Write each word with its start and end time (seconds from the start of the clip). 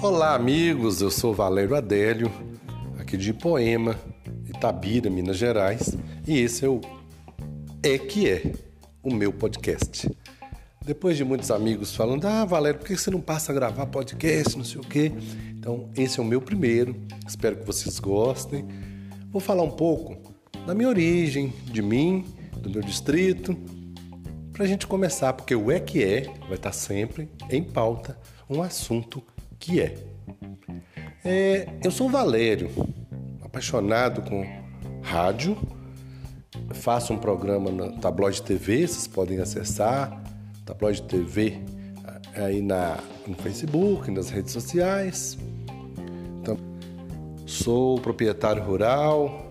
Olá, 0.00 0.34
amigos. 0.34 1.00
Eu 1.00 1.10
sou 1.10 1.32
Valério 1.32 1.74
Adélio, 1.74 2.30
aqui 2.98 3.16
de 3.16 3.32
Poema, 3.32 3.98
Itabira, 4.46 5.08
Minas 5.08 5.38
Gerais, 5.38 5.96
e 6.26 6.38
esse 6.38 6.64
é 6.64 6.68
o 6.68 6.80
É 7.82 7.98
que 7.98 8.28
é, 8.28 8.52
o 9.02 9.12
meu 9.12 9.32
podcast. 9.32 10.10
Depois 10.84 11.16
de 11.16 11.24
muitos 11.24 11.50
amigos 11.50 11.96
falando: 11.96 12.26
"Ah, 12.26 12.44
Valério, 12.44 12.80
por 12.80 12.86
que 12.86 12.96
você 12.96 13.10
não 13.10 13.20
passa 13.20 13.52
a 13.52 13.54
gravar 13.54 13.86
podcast, 13.86 14.56
não 14.56 14.64
sei 14.64 14.80
o 14.80 14.84
quê?" 14.84 15.10
Então, 15.50 15.88
esse 15.96 16.20
é 16.20 16.22
o 16.22 16.26
meu 16.26 16.40
primeiro. 16.42 16.94
Espero 17.26 17.56
que 17.56 17.66
vocês 17.66 17.98
gostem. 17.98 18.66
Vou 19.30 19.40
falar 19.40 19.62
um 19.62 19.70
pouco 19.70 20.16
da 20.66 20.74
minha 20.74 20.88
origem, 20.88 21.52
de 21.64 21.80
mim, 21.80 22.24
do 22.58 22.70
meu 22.70 22.82
distrito, 22.82 23.56
para 24.54 24.62
a 24.62 24.66
gente 24.68 24.86
começar, 24.86 25.32
porque 25.32 25.52
o 25.52 25.68
É 25.68 25.80
que 25.80 26.02
é 26.04 26.32
vai 26.46 26.54
estar 26.54 26.70
sempre 26.70 27.28
em 27.50 27.62
pauta 27.62 28.16
um 28.48 28.62
assunto 28.62 29.20
que 29.58 29.80
é. 29.80 29.96
é 31.24 31.68
eu 31.82 31.90
sou 31.90 32.08
Valério, 32.08 32.70
apaixonado 33.42 34.22
com 34.22 34.46
rádio, 35.02 35.58
faço 36.72 37.12
um 37.12 37.18
programa 37.18 37.72
na 37.72 37.90
Tabloide 37.98 38.42
TV, 38.42 38.86
vocês 38.86 39.08
podem 39.08 39.40
acessar, 39.40 40.22
Tabloide 40.64 41.02
TV 41.02 41.60
aí 42.36 42.62
na, 42.62 42.98
no 43.26 43.34
Facebook, 43.34 44.08
nas 44.12 44.30
redes 44.30 44.52
sociais. 44.52 45.36
Então, 46.40 46.56
sou 47.44 48.00
proprietário 48.00 48.62
rural, 48.62 49.43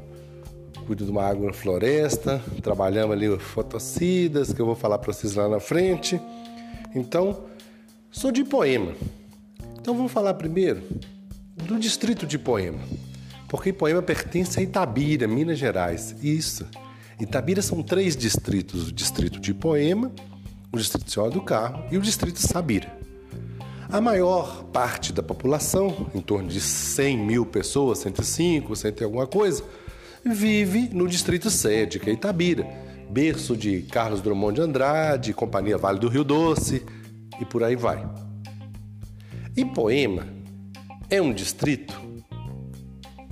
cuido 0.83 1.05
de 1.05 1.11
uma 1.11 1.23
agrofloresta, 1.23 2.41
trabalhamos 2.61 3.15
ali 3.15 3.39
fotocidas, 3.39 4.53
que 4.53 4.61
eu 4.61 4.65
vou 4.65 4.75
falar 4.75 4.97
para 4.97 5.11
vocês 5.11 5.35
lá 5.35 5.47
na 5.47 5.59
frente. 5.59 6.19
Então, 6.93 7.45
sou 8.11 8.31
de 8.31 8.43
Poema. 8.43 8.93
Então 9.79 9.95
vamos 9.95 10.11
falar 10.11 10.33
primeiro 10.35 10.81
do 11.55 11.79
distrito 11.79 12.25
de 12.25 12.37
Poema. 12.37 12.79
Porque 13.47 13.71
Poema 13.71 14.01
pertence 14.01 14.59
a 14.59 14.63
Itabira, 14.63 15.27
Minas 15.27 15.59
Gerais. 15.59 16.15
Isso. 16.23 16.65
Itabira 17.19 17.61
são 17.61 17.83
três 17.83 18.15
distritos: 18.15 18.89
o 18.89 18.91
distrito 18.91 19.39
de 19.39 19.53
Poema, 19.53 20.11
o 20.71 20.77
distrito 20.77 21.11
Senhora 21.11 21.31
do 21.31 21.41
Carmo 21.41 21.83
e 21.91 21.97
o 21.97 22.01
distrito 22.01 22.39
Sabira. 22.39 22.91
A 23.89 24.01
maior 24.01 24.63
parte 24.73 25.13
da 25.13 25.21
população, 25.21 26.09
em 26.15 26.19
torno 26.19 26.49
de 26.49 26.59
100 26.59 27.17
mil 27.17 27.45
pessoas, 27.45 27.99
105, 27.99 28.75
100 28.75 28.93
e 28.99 29.03
alguma 29.03 29.27
coisa, 29.27 29.63
vive 30.25 30.89
no 30.93 31.07
distrito 31.07 31.49
sede, 31.49 31.99
que 31.99 32.09
é 32.09 32.13
Itabira, 32.13 32.67
berço 33.09 33.55
de 33.55 33.81
Carlos 33.83 34.21
Drummond 34.21 34.55
de 34.55 34.61
Andrade, 34.61 35.33
Companhia 35.33 35.77
Vale 35.77 35.99
do 35.99 36.07
Rio 36.07 36.23
Doce 36.23 36.83
e 37.39 37.45
por 37.45 37.63
aí 37.63 37.75
vai. 37.75 38.07
Ipoema 39.55 40.27
é 41.09 41.21
um 41.21 41.33
distrito 41.33 42.01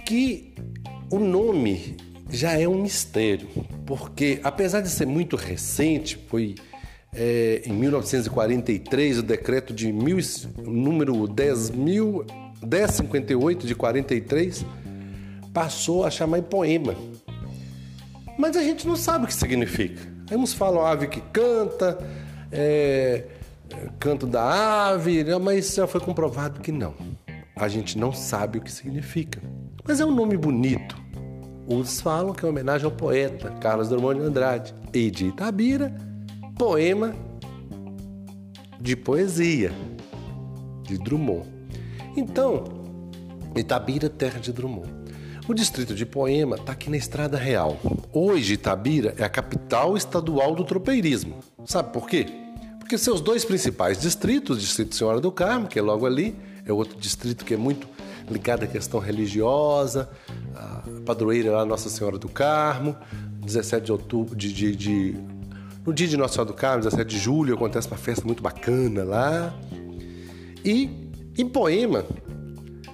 que 0.05 0.53
o 1.09 1.17
nome 1.17 1.97
já 2.29 2.59
é 2.59 2.67
um 2.67 2.81
mistério, 2.81 3.47
porque 3.85 4.39
apesar 4.43 4.81
de 4.81 4.89
ser 4.89 5.05
muito 5.05 5.35
recente, 5.35 6.17
foi 6.27 6.55
é, 7.13 7.61
em 7.65 7.73
1943 7.73 9.19
o 9.19 9.23
decreto 9.23 9.73
de 9.73 9.91
mil, 9.91 10.17
número 10.59 11.13
10.000, 11.27 12.25
1058 12.61 13.67
de 13.67 13.75
43 13.75 14.65
passou 15.53 16.05
a 16.05 16.09
chamar 16.09 16.39
Ipoema. 16.39 16.95
Mas 18.37 18.55
a 18.55 18.63
gente 18.63 18.87
não 18.87 18.95
sabe 18.95 19.25
o 19.25 19.27
que 19.27 19.33
significa. 19.33 20.01
Aí 20.29 20.37
uns 20.37 20.53
falam 20.53 20.85
ave 20.85 21.07
que 21.07 21.21
canta, 21.21 21.97
é, 22.51 23.25
canto 23.99 24.25
da 24.25 24.87
ave, 24.89 25.23
né? 25.23 25.37
mas 25.37 25.73
já 25.73 25.85
foi 25.85 25.99
comprovado 25.99 26.61
que 26.61 26.71
não. 26.71 26.93
A 27.55 27.67
gente 27.67 27.97
não 27.97 28.11
sabe 28.13 28.57
o 28.57 28.61
que 28.61 28.71
significa. 28.71 29.41
Mas 29.83 29.99
é 29.99 30.05
um 30.05 30.13
nome 30.13 30.37
bonito. 30.37 30.99
Uns 31.67 32.01
falam 32.01 32.33
que 32.33 32.43
é 32.43 32.47
uma 32.47 32.51
homenagem 32.51 32.85
ao 32.85 32.91
poeta 32.91 33.51
Carlos 33.61 33.89
Drummond 33.89 34.19
de 34.19 34.25
Andrade 34.25 34.75
e 34.93 35.11
de 35.11 35.27
Itabira, 35.27 35.93
poema 36.57 37.13
de 38.79 38.95
poesia 38.95 39.71
de 40.83 40.97
Drummond. 40.97 41.47
Então, 42.17 42.63
Itabira, 43.55 44.09
terra 44.09 44.39
de 44.39 44.51
Drummond. 44.51 45.00
O 45.47 45.53
distrito 45.53 45.95
de 45.95 46.05
Poema 46.05 46.55
está 46.55 46.71
aqui 46.71 46.89
na 46.89 46.97
Estrada 46.97 47.37
Real. 47.37 47.79
Hoje, 48.13 48.53
Itabira 48.53 49.15
é 49.17 49.23
a 49.23 49.29
capital 49.29 49.97
estadual 49.97 50.53
do 50.53 50.63
tropeirismo. 50.63 51.39
Sabe 51.65 51.91
por 51.91 52.07
quê? 52.07 52.27
Porque 52.79 52.97
seus 52.97 53.21
dois 53.21 53.43
principais 53.43 53.99
distritos, 53.99 54.57
o 54.57 54.59
Distrito 54.59 54.95
Senhora 54.95 55.19
do 55.19 55.31
Carmo, 55.31 55.67
que 55.67 55.79
é 55.79 55.81
logo 55.81 56.05
ali, 56.05 56.35
é 56.65 56.71
outro 56.71 56.97
distrito 56.97 57.43
que 57.43 57.55
é 57.55 57.57
muito 57.57 57.87
ligado 58.29 58.63
à 58.63 58.67
questão 58.67 58.99
religiosa, 58.99 60.09
a 60.55 60.83
padroeira 61.05 61.51
lá 61.51 61.65
Nossa 61.65 61.89
Senhora 61.89 62.17
do 62.17 62.29
Carmo, 62.29 62.95
17 63.43 63.85
de 63.85 63.91
outubro, 63.91 64.35
de, 64.35 64.53
de, 64.53 64.75
de, 64.75 65.15
no 65.85 65.91
dia 65.91 66.07
de 66.07 66.17
Nossa 66.17 66.35
Senhora 66.35 66.51
do 66.51 66.55
Carmo, 66.55 66.83
17 66.83 67.09
de 67.09 67.19
julho, 67.19 67.55
acontece 67.55 67.87
uma 67.87 67.97
festa 67.97 68.25
muito 68.25 68.43
bacana 68.43 69.03
lá. 69.03 69.53
E 70.63 71.09
em 71.37 71.49
Poema, 71.49 72.05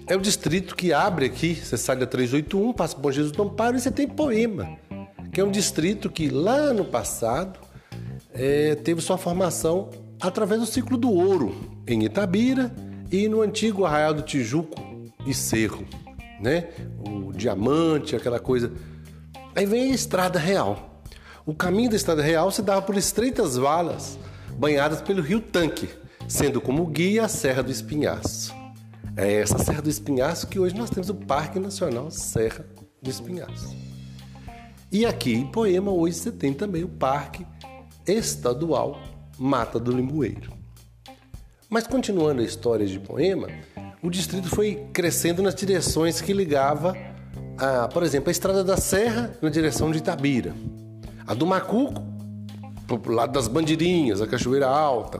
é 0.07 0.16
o 0.16 0.22
distrito 0.22 0.75
que 0.75 0.94
abre 0.94 1.25
aqui, 1.25 1.53
você 1.53 1.78
sai 1.78 1.97
da 1.97 2.06
381, 2.06 2.72
passa 2.73 2.95
por 2.95 3.01
Bom 3.03 3.12
Jesus 3.12 3.31
do 3.31 3.44
Amparo 3.44 3.75
e 3.75 3.79
você 3.79 3.91
tem 3.91 4.07
Poema, 4.07 4.78
que 5.34 5.41
é 5.41 5.44
um 5.44 5.51
distrito 5.51 6.09
que 6.09 6.29
lá 6.29 6.73
no 6.73 6.85
passado 6.85 7.59
é, 8.34 8.75
teve 8.75 9.01
sua 9.01 9.18
formação 9.18 9.90
através 10.22 10.62
do 10.62 10.66
ciclo 10.66 10.97
do 10.97 11.12
ouro 11.12 11.56
em 11.85 12.06
Itabira 12.06 12.73
e 13.12 13.28
no 13.28 13.41
antigo 13.41 13.85
Arraial 13.85 14.13
do 14.13 14.22
Tijuco 14.22 14.81
e 15.25 15.34
Cerro, 15.34 15.85
né? 16.39 16.69
O 17.06 17.34
diamante, 17.34 18.16
aquela 18.16 18.39
coisa. 18.39 18.72
Aí 19.56 19.66
vem 19.66 19.91
a 19.91 19.95
Estrada 19.95 20.39
Real. 20.39 21.01
O 21.45 21.53
caminho 21.53 21.89
da 21.89 21.95
Estrada 21.95 22.22
Real 22.22 22.50
se 22.50 22.62
dava 22.62 22.81
por 22.81 22.95
estreitas 22.95 23.57
valas 23.57 24.18
banhadas 24.57 25.01
pelo 25.01 25.22
rio 25.22 25.41
Tanque, 25.41 25.89
sendo 26.28 26.62
como 26.62 26.85
guia 26.88 27.25
a 27.25 27.28
Serra 27.28 27.62
do 27.62 27.72
Espinhaço. 27.72 28.56
É 29.20 29.42
essa 29.42 29.58
Serra 29.58 29.82
do 29.82 29.90
Espinhaço 29.90 30.46
que 30.46 30.60
hoje 30.60 30.76
nós 30.76 30.92
temos 30.92 31.10
o 31.10 31.16
Parque 31.16 31.60
Nacional 31.60 32.12
Serra 32.12 32.64
do 33.02 33.10
Espinhaço. 33.10 33.76
E 34.92 35.08
aqui 35.08 35.34
em 35.34 35.48
Poema 35.48 35.92
hoje 35.92 36.18
você 36.18 36.32
tem 36.32 36.54
também 36.54 36.84
o 36.84 36.88
Parque 36.88 37.44
estadual 38.06 39.02
Mata 39.36 39.80
do 39.80 39.92
Limoeiro. 39.92 40.54
Mas 41.68 41.88
continuando 41.88 42.42
a 42.42 42.46
história 42.46 42.86
de 42.86 43.00
Poema, 43.00 43.48
o 44.04 44.12
distrito 44.12 44.50
foi 44.50 44.88
crescendo 44.94 45.42
nas 45.42 45.56
direções 45.56 46.22
que 46.22 46.32
ligava, 46.32 46.96
a, 47.58 47.88
por 47.88 48.04
exemplo, 48.04 48.30
a 48.30 48.32
Estrada 48.32 48.64
da 48.64 48.78
Serra 48.78 49.34
na 49.42 49.50
direção 49.50 49.90
de 49.90 49.98
Itabira, 49.98 50.54
a 51.26 51.34
do 51.34 51.48
Macuco 51.48 52.04
pro 52.86 53.12
lado 53.12 53.32
das 53.32 53.48
Bandeirinhas, 53.48 54.22
a 54.22 54.28
Cachoeira 54.28 54.68
Alta. 54.68 55.20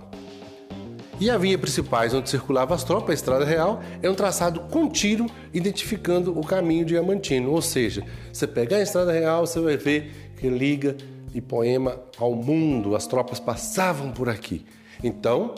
E 1.20 1.32
a 1.32 1.38
via 1.38 1.58
principais 1.58 2.14
onde 2.14 2.30
circulavam 2.30 2.76
as 2.76 2.84
tropas, 2.84 3.10
a 3.10 3.14
Estrada 3.14 3.44
Real, 3.46 3.82
é 4.04 4.10
um 4.10 4.14
traçado 4.14 4.60
contínuo 4.72 5.28
identificando 5.52 6.38
o 6.38 6.46
caminho 6.46 6.86
diamantino. 6.86 7.52
Ou 7.52 7.62
seja, 7.62 8.04
você 8.32 8.46
pegar 8.46 8.78
a 8.78 8.82
Estrada 8.82 9.12
Real, 9.12 9.46
você 9.46 9.60
vai 9.60 9.78
ver 9.78 10.34
que 10.38 10.48
liga 10.48 10.96
Ipoema 11.34 12.00
ao 12.20 12.36
mundo, 12.36 12.96
as 12.96 13.08
tropas 13.08 13.40
passavam 13.40 14.12
por 14.12 14.30
aqui. 14.30 14.64
Então, 15.04 15.56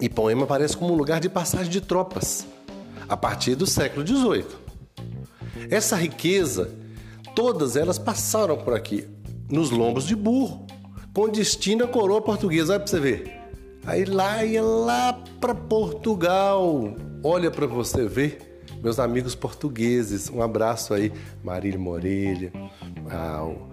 Ipoema 0.00 0.44
aparece 0.44 0.76
como 0.76 0.94
um 0.94 0.96
lugar 0.96 1.20
de 1.20 1.28
passagem 1.28 1.70
de 1.70 1.80
tropas, 1.80 2.46
a 3.08 3.16
partir 3.16 3.56
do 3.56 3.66
século 3.66 4.06
XVIII. 4.06 4.44
Essa 5.68 5.96
riqueza, 5.96 6.70
todas 7.34 7.76
elas 7.76 7.98
passaram 7.98 8.56
por 8.56 8.74
aqui, 8.74 9.04
nos 9.50 9.70
lombos 9.70 10.06
de 10.06 10.14
burro, 10.14 10.64
com 11.12 11.28
destino 11.28 11.84
à 11.84 11.88
coroa 11.88 12.20
portuguesa. 12.20 12.74
Olha 12.74 12.80
para 12.80 12.88
você 12.88 13.00
ver. 13.00 13.45
Aí 13.86 14.04
lá 14.04 14.44
ia 14.44 14.62
lá 14.62 15.12
para 15.40 15.54
Portugal. 15.54 16.92
Olha 17.22 17.52
para 17.52 17.68
você 17.68 18.04
ver, 18.04 18.60
meus 18.82 18.98
amigos 18.98 19.36
portugueses. 19.36 20.28
Um 20.28 20.42
abraço 20.42 20.92
aí, 20.92 21.12
Marília 21.42 21.78
Morelha, 21.78 22.52
ao 23.08 23.70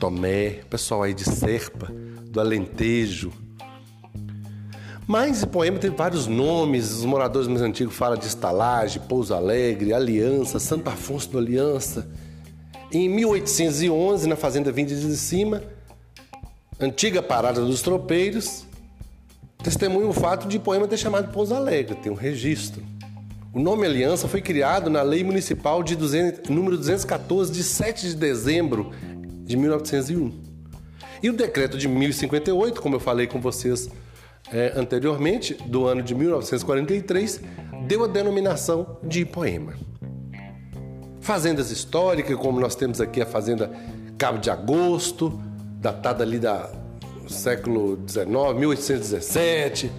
Tomé, 0.00 0.62
pessoal 0.68 1.04
aí 1.04 1.14
de 1.14 1.24
Serpa, 1.24 1.86
do 2.24 2.40
Alentejo. 2.40 3.32
Mas 5.06 5.44
o 5.44 5.46
poema 5.46 5.78
tem 5.78 5.90
vários 5.90 6.26
nomes, 6.26 6.90
os 6.90 7.04
moradores 7.04 7.46
mais 7.46 7.62
antigos 7.62 7.94
falam 7.94 8.18
de 8.18 8.26
Estalagem, 8.26 9.00
Pouso 9.08 9.32
Alegre, 9.32 9.94
Aliança, 9.94 10.58
Santo 10.58 10.88
Afonso 10.88 11.30
do 11.30 11.38
Aliança. 11.38 12.10
Em 12.90 13.08
1811, 13.08 14.28
na 14.28 14.34
Fazenda 14.34 14.72
Vindes 14.72 15.02
de 15.02 15.16
Cima, 15.16 15.62
antiga 16.80 17.22
parada 17.22 17.60
dos 17.60 17.80
tropeiros, 17.80 18.64
testemunha 19.62 20.06
o 20.06 20.12
fato 20.12 20.48
de 20.48 20.58
poema 20.58 20.88
ter 20.88 20.96
chamado 20.96 21.32
Pouso 21.32 21.54
Alegre, 21.54 21.94
tem 21.94 22.10
um 22.10 22.16
registro. 22.16 22.82
O 23.54 23.60
nome 23.60 23.86
Aliança 23.86 24.26
foi 24.26 24.40
criado 24.40 24.88
na 24.88 25.02
Lei 25.02 25.22
Municipal 25.22 25.82
de 25.82 25.94
200, 25.94 26.50
número 26.50 26.76
214, 26.76 27.52
de 27.52 27.62
7 27.62 28.08
de 28.08 28.16
dezembro 28.16 28.90
de 29.44 29.56
1901. 29.56 30.32
E 31.22 31.30
o 31.30 31.32
decreto 31.32 31.76
de 31.76 31.86
1058, 31.86 32.80
como 32.80 32.96
eu 32.96 33.00
falei 33.00 33.26
com 33.26 33.40
vocês 33.40 33.88
é, 34.50 34.72
anteriormente, 34.74 35.54
do 35.66 35.86
ano 35.86 36.02
de 36.02 36.14
1943, 36.14 37.40
deu 37.86 38.04
a 38.04 38.06
denominação 38.06 38.98
de 39.02 39.20
Ipoema. 39.20 39.74
Fazendas 41.20 41.70
históricas, 41.70 42.36
como 42.36 42.58
nós 42.58 42.74
temos 42.74 43.00
aqui 43.00 43.20
a 43.20 43.26
Fazenda 43.26 43.70
Cabo 44.18 44.38
de 44.38 44.50
Agosto, 44.50 45.40
datada 45.78 46.24
ali 46.24 46.38
da 46.38 46.81
século 47.28 47.98
XIX, 48.08 48.26
1817. 48.56 49.90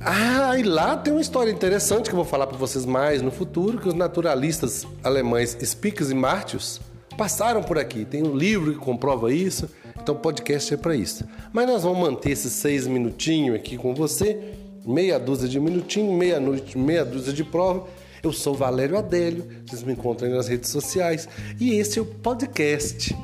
Ah, 0.00 0.56
e 0.56 0.62
lá 0.62 0.96
tem 0.96 1.12
uma 1.12 1.20
história 1.20 1.50
interessante 1.50 2.04
que 2.04 2.12
eu 2.12 2.16
vou 2.16 2.24
falar 2.24 2.46
para 2.46 2.56
vocês 2.56 2.86
mais 2.86 3.20
no 3.20 3.30
futuro, 3.30 3.78
que 3.78 3.88
os 3.88 3.94
naturalistas 3.94 4.86
alemães 5.02 5.56
Spix 5.60 6.10
e 6.10 6.14
Martius 6.14 6.80
passaram 7.16 7.62
por 7.62 7.78
aqui. 7.78 8.04
Tem 8.04 8.22
um 8.22 8.34
livro 8.34 8.72
que 8.72 8.78
comprova 8.78 9.32
isso, 9.32 9.68
então 10.00 10.14
o 10.14 10.18
podcast 10.18 10.72
é 10.72 10.76
para 10.76 10.94
isso. 10.94 11.24
Mas 11.52 11.66
nós 11.66 11.82
vamos 11.82 11.98
manter 11.98 12.30
esses 12.30 12.52
seis 12.52 12.86
minutinhos 12.86 13.56
aqui 13.56 13.76
com 13.76 13.92
você, 13.92 14.54
meia 14.86 15.18
dúzia 15.18 15.48
de 15.48 15.58
minutinho, 15.58 16.12
meia 16.12 16.38
noite, 16.38 16.78
meia 16.78 17.04
dúzia 17.04 17.32
de 17.32 17.42
prova. 17.42 17.86
Eu 18.22 18.32
sou 18.32 18.54
Valério 18.54 18.96
Adélio, 18.96 19.46
vocês 19.66 19.82
me 19.82 19.92
encontram 19.92 20.30
nas 20.30 20.48
redes 20.48 20.70
sociais 20.70 21.28
e 21.60 21.74
esse 21.74 21.98
é 21.98 22.02
o 22.02 22.04
podcast 22.04 23.14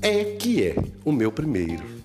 É 0.00 0.24
que 0.24 0.62
é 0.62 0.76
o 1.04 1.12
meu 1.12 1.32
primeiro. 1.32 1.97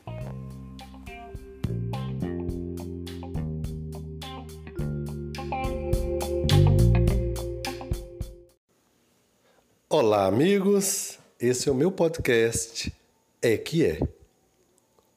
Olá, 9.96 10.26
amigos. 10.26 11.20
Esse 11.40 11.70
é 11.70 11.72
o 11.72 11.76
meu 11.76 11.92
podcast 11.92 12.92
É 13.40 13.56
que 13.56 13.86
é. 13.86 14.00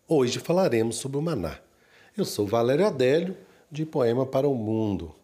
Hoje 0.06 0.38
falaremos 0.38 0.96
sobre 0.96 1.16
o 1.16 1.22
maná. 1.22 1.58
Eu 2.14 2.26
sou 2.26 2.46
Valério 2.46 2.86
Adélio, 2.86 3.34
de 3.70 3.86
Poema 3.86 4.26
para 4.26 4.46
o 4.46 4.54
Mundo. 4.54 5.14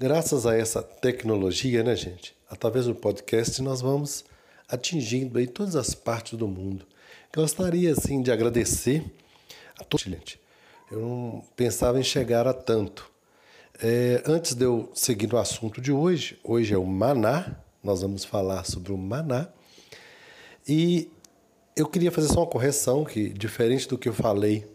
Graças 0.00 0.46
a 0.46 0.56
essa 0.56 0.82
tecnologia, 0.82 1.84
né, 1.84 1.94
gente? 1.94 2.34
Através 2.48 2.86
do 2.86 2.94
podcast 2.94 3.60
nós 3.60 3.82
vamos 3.82 4.24
atingindo 4.66 5.38
aí 5.38 5.46
todas 5.46 5.76
as 5.76 5.94
partes 5.94 6.38
do 6.38 6.48
mundo. 6.48 6.86
Gostaria, 7.36 7.92
assim, 7.92 8.22
de 8.22 8.32
agradecer 8.32 9.04
a 9.78 9.84
todos, 9.84 10.06
gente. 10.06 10.40
Eu 10.90 11.00
não 11.00 11.44
pensava 11.54 12.00
em 12.00 12.02
chegar 12.02 12.48
a 12.48 12.54
tanto. 12.54 13.10
É, 13.82 14.22
antes 14.24 14.54
de 14.54 14.64
eu 14.64 14.90
seguir 14.94 15.26
no 15.26 15.36
assunto 15.36 15.78
de 15.78 15.92
hoje, 15.92 16.38
hoje 16.42 16.72
é 16.72 16.78
o 16.78 16.86
maná, 16.86 17.54
nós 17.82 18.02
vamos 18.02 18.24
falar 18.24 18.64
sobre 18.64 18.92
o 18.92 18.96
maná. 18.96 19.48
E 20.66 21.10
eu 21.76 21.86
queria 21.86 22.10
fazer 22.10 22.28
só 22.28 22.40
uma 22.40 22.46
correção, 22.46 23.04
que 23.04 23.28
diferente 23.28 23.88
do 23.88 23.96
que 23.96 24.08
eu 24.08 24.14
falei 24.14 24.66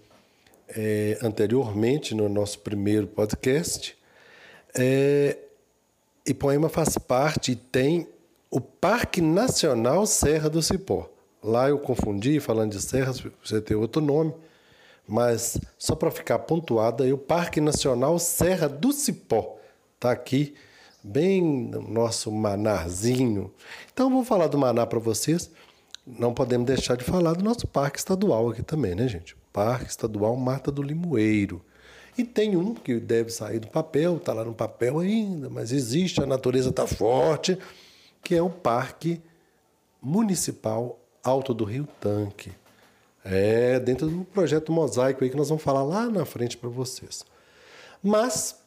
é, 0.70 1.18
anteriormente 1.22 2.16
no 2.16 2.28
nosso 2.30 2.60
primeiro 2.60 3.08
podcast, 3.08 3.98
é, 4.74 5.38
Ipoema 6.26 6.70
faz 6.70 6.98
parte 6.98 7.52
e 7.52 7.56
tem 7.56 8.08
o 8.50 8.62
Parque 8.62 9.22
Nacional 9.22 10.06
Serra 10.06 10.50
do 10.50 10.62
Cipó. 10.62 11.10
Lá 11.44 11.68
eu 11.70 11.78
confundi, 11.78 12.40
falando 12.40 12.72
de 12.72 12.82
serras, 12.82 13.22
você 13.44 13.60
tem 13.60 13.76
outro 13.76 14.02
nome, 14.02 14.34
mas 15.06 15.58
só 15.78 15.96
para 15.96 16.10
ficar 16.10 16.40
pontuado, 16.40 17.04
aí, 17.04 17.12
o 17.12 17.18
Parque 17.18 17.60
Nacional 17.60 18.18
Serra 18.18 18.70
do 18.70 18.94
Cipó 18.94 19.58
está 19.96 20.12
aqui 20.12 20.56
bem 21.04 21.42
nosso 21.42 22.32
manarzinho. 22.32 23.52
Então 23.92 24.10
vou 24.10 24.24
falar 24.24 24.48
do 24.48 24.58
maná 24.58 24.86
para 24.86 25.00
vocês. 25.00 25.52
Não 26.06 26.34
podemos 26.34 26.66
deixar 26.66 26.98
de 26.98 27.04
falar 27.04 27.34
do 27.34 27.44
nosso 27.44 27.68
parque 27.68 27.98
estadual 27.98 28.50
aqui 28.50 28.64
também, 28.64 28.96
né, 28.96 29.08
gente? 29.08 29.36
Parque 29.54 29.90
Estadual 29.90 30.36
Mata 30.36 30.72
do 30.72 30.82
Limoeiro. 30.82 31.62
E 32.18 32.24
tem 32.24 32.56
um 32.56 32.74
que 32.74 33.00
deve 33.00 33.30
sair 33.30 33.60
do 33.60 33.68
papel, 33.68 34.18
está 34.18 34.34
lá 34.34 34.44
no 34.44 34.54
papel 34.54 35.00
ainda, 35.00 35.50
mas 35.50 35.72
existe, 35.72 36.22
a 36.22 36.26
natureza 36.26 36.70
está 36.70 36.86
forte, 36.86 37.58
que 38.24 38.36
é 38.36 38.42
o 38.42 38.50
Parque 38.50 39.22
Municipal 40.02 41.00
Alto 41.24 41.54
do 41.54 41.64
Rio 41.64 41.88
Tanque. 42.00 42.52
É 43.24 43.80
dentro 43.80 44.08
do 44.08 44.26
projeto 44.26 44.72
Mosaico 44.72 45.24
aí 45.24 45.30
que 45.30 45.38
nós 45.38 45.50
vamos 45.50 45.64
falar 45.64 45.84
lá 45.84 46.08
na 46.08 46.26
frente 46.26 46.58
para 46.58 46.70
vocês. 46.70 47.26
Mas 48.02 48.63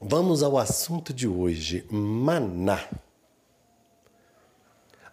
Vamos 0.00 0.42
ao 0.42 0.58
assunto 0.58 1.12
de 1.12 1.26
hoje: 1.26 1.86
maná. 1.90 2.86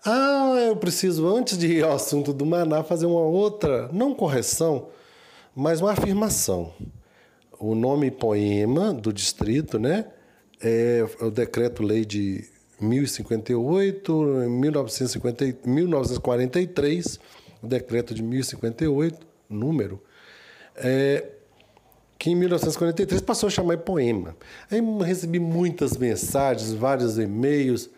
Ah, 0.06 0.56
eu 0.68 0.76
preciso, 0.76 1.26
antes 1.34 1.58
de 1.58 1.68
ir 1.68 1.86
ao 1.86 1.94
assunto 1.94 2.34
do 2.34 2.46
maná, 2.46 2.84
fazer 2.84 3.06
uma 3.06 3.22
outra, 3.22 3.90
não 3.94 4.14
correção, 4.14 4.90
mas 5.56 5.80
uma 5.80 5.94
afirmação. 5.94 6.74
O 7.58 7.74
nome 7.74 8.12
poema 8.12 8.94
do 8.94 9.14
distrito, 9.14 9.80
né? 9.80 10.06
É 10.62 11.06
o 11.22 11.32
decreto-lei 11.32 12.04
de 12.04 12.44
1058, 12.82 14.14
1950, 14.50 15.60
1943, 15.66 17.20
o 17.62 17.68
decreto 17.68 18.14
de 18.14 18.22
1058, 18.22 19.26
número. 19.50 20.02
É, 20.76 21.26
que 22.24 22.32
em 22.32 22.36
1943 22.36 23.20
passou 23.20 23.48
a 23.48 23.50
chamar 23.50 23.80
poema. 23.80 24.34
Aí 24.72 24.80
recebi 25.04 25.40
muitas 25.40 25.98
mensagens, 25.98 26.72
vários 26.72 27.18
e-mails 27.20 27.90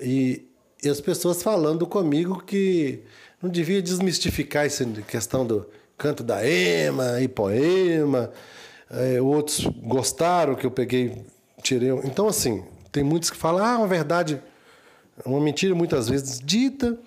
e, 0.00 0.48
e, 0.82 0.88
as 0.88 1.00
pessoas 1.00 1.44
falando 1.44 1.86
comigo 1.86 2.42
que 2.42 3.04
não 3.40 3.48
devia 3.48 3.80
desmistificar 3.80 4.66
essa 4.66 4.84
questão 5.06 5.46
do 5.46 5.64
canto 5.96 6.24
da 6.24 6.44
ema 6.44 7.20
e 7.20 7.28
poema. 7.28 8.32
É, 8.90 9.22
outros 9.22 9.64
gostaram 9.64 10.56
que 10.56 10.66
eu 10.66 10.72
peguei, 10.72 11.24
tirei. 11.62 11.90
Então, 12.02 12.26
assim, 12.26 12.64
tem 12.90 13.04
muitos 13.04 13.30
que 13.30 13.36
falam, 13.36 13.64
ah, 13.64 13.78
uma 13.78 13.86
verdade, 13.86 14.42
uma 15.24 15.40
mentira 15.40 15.72
muitas 15.72 16.08
vezes 16.08 16.40
dita, 16.40 16.98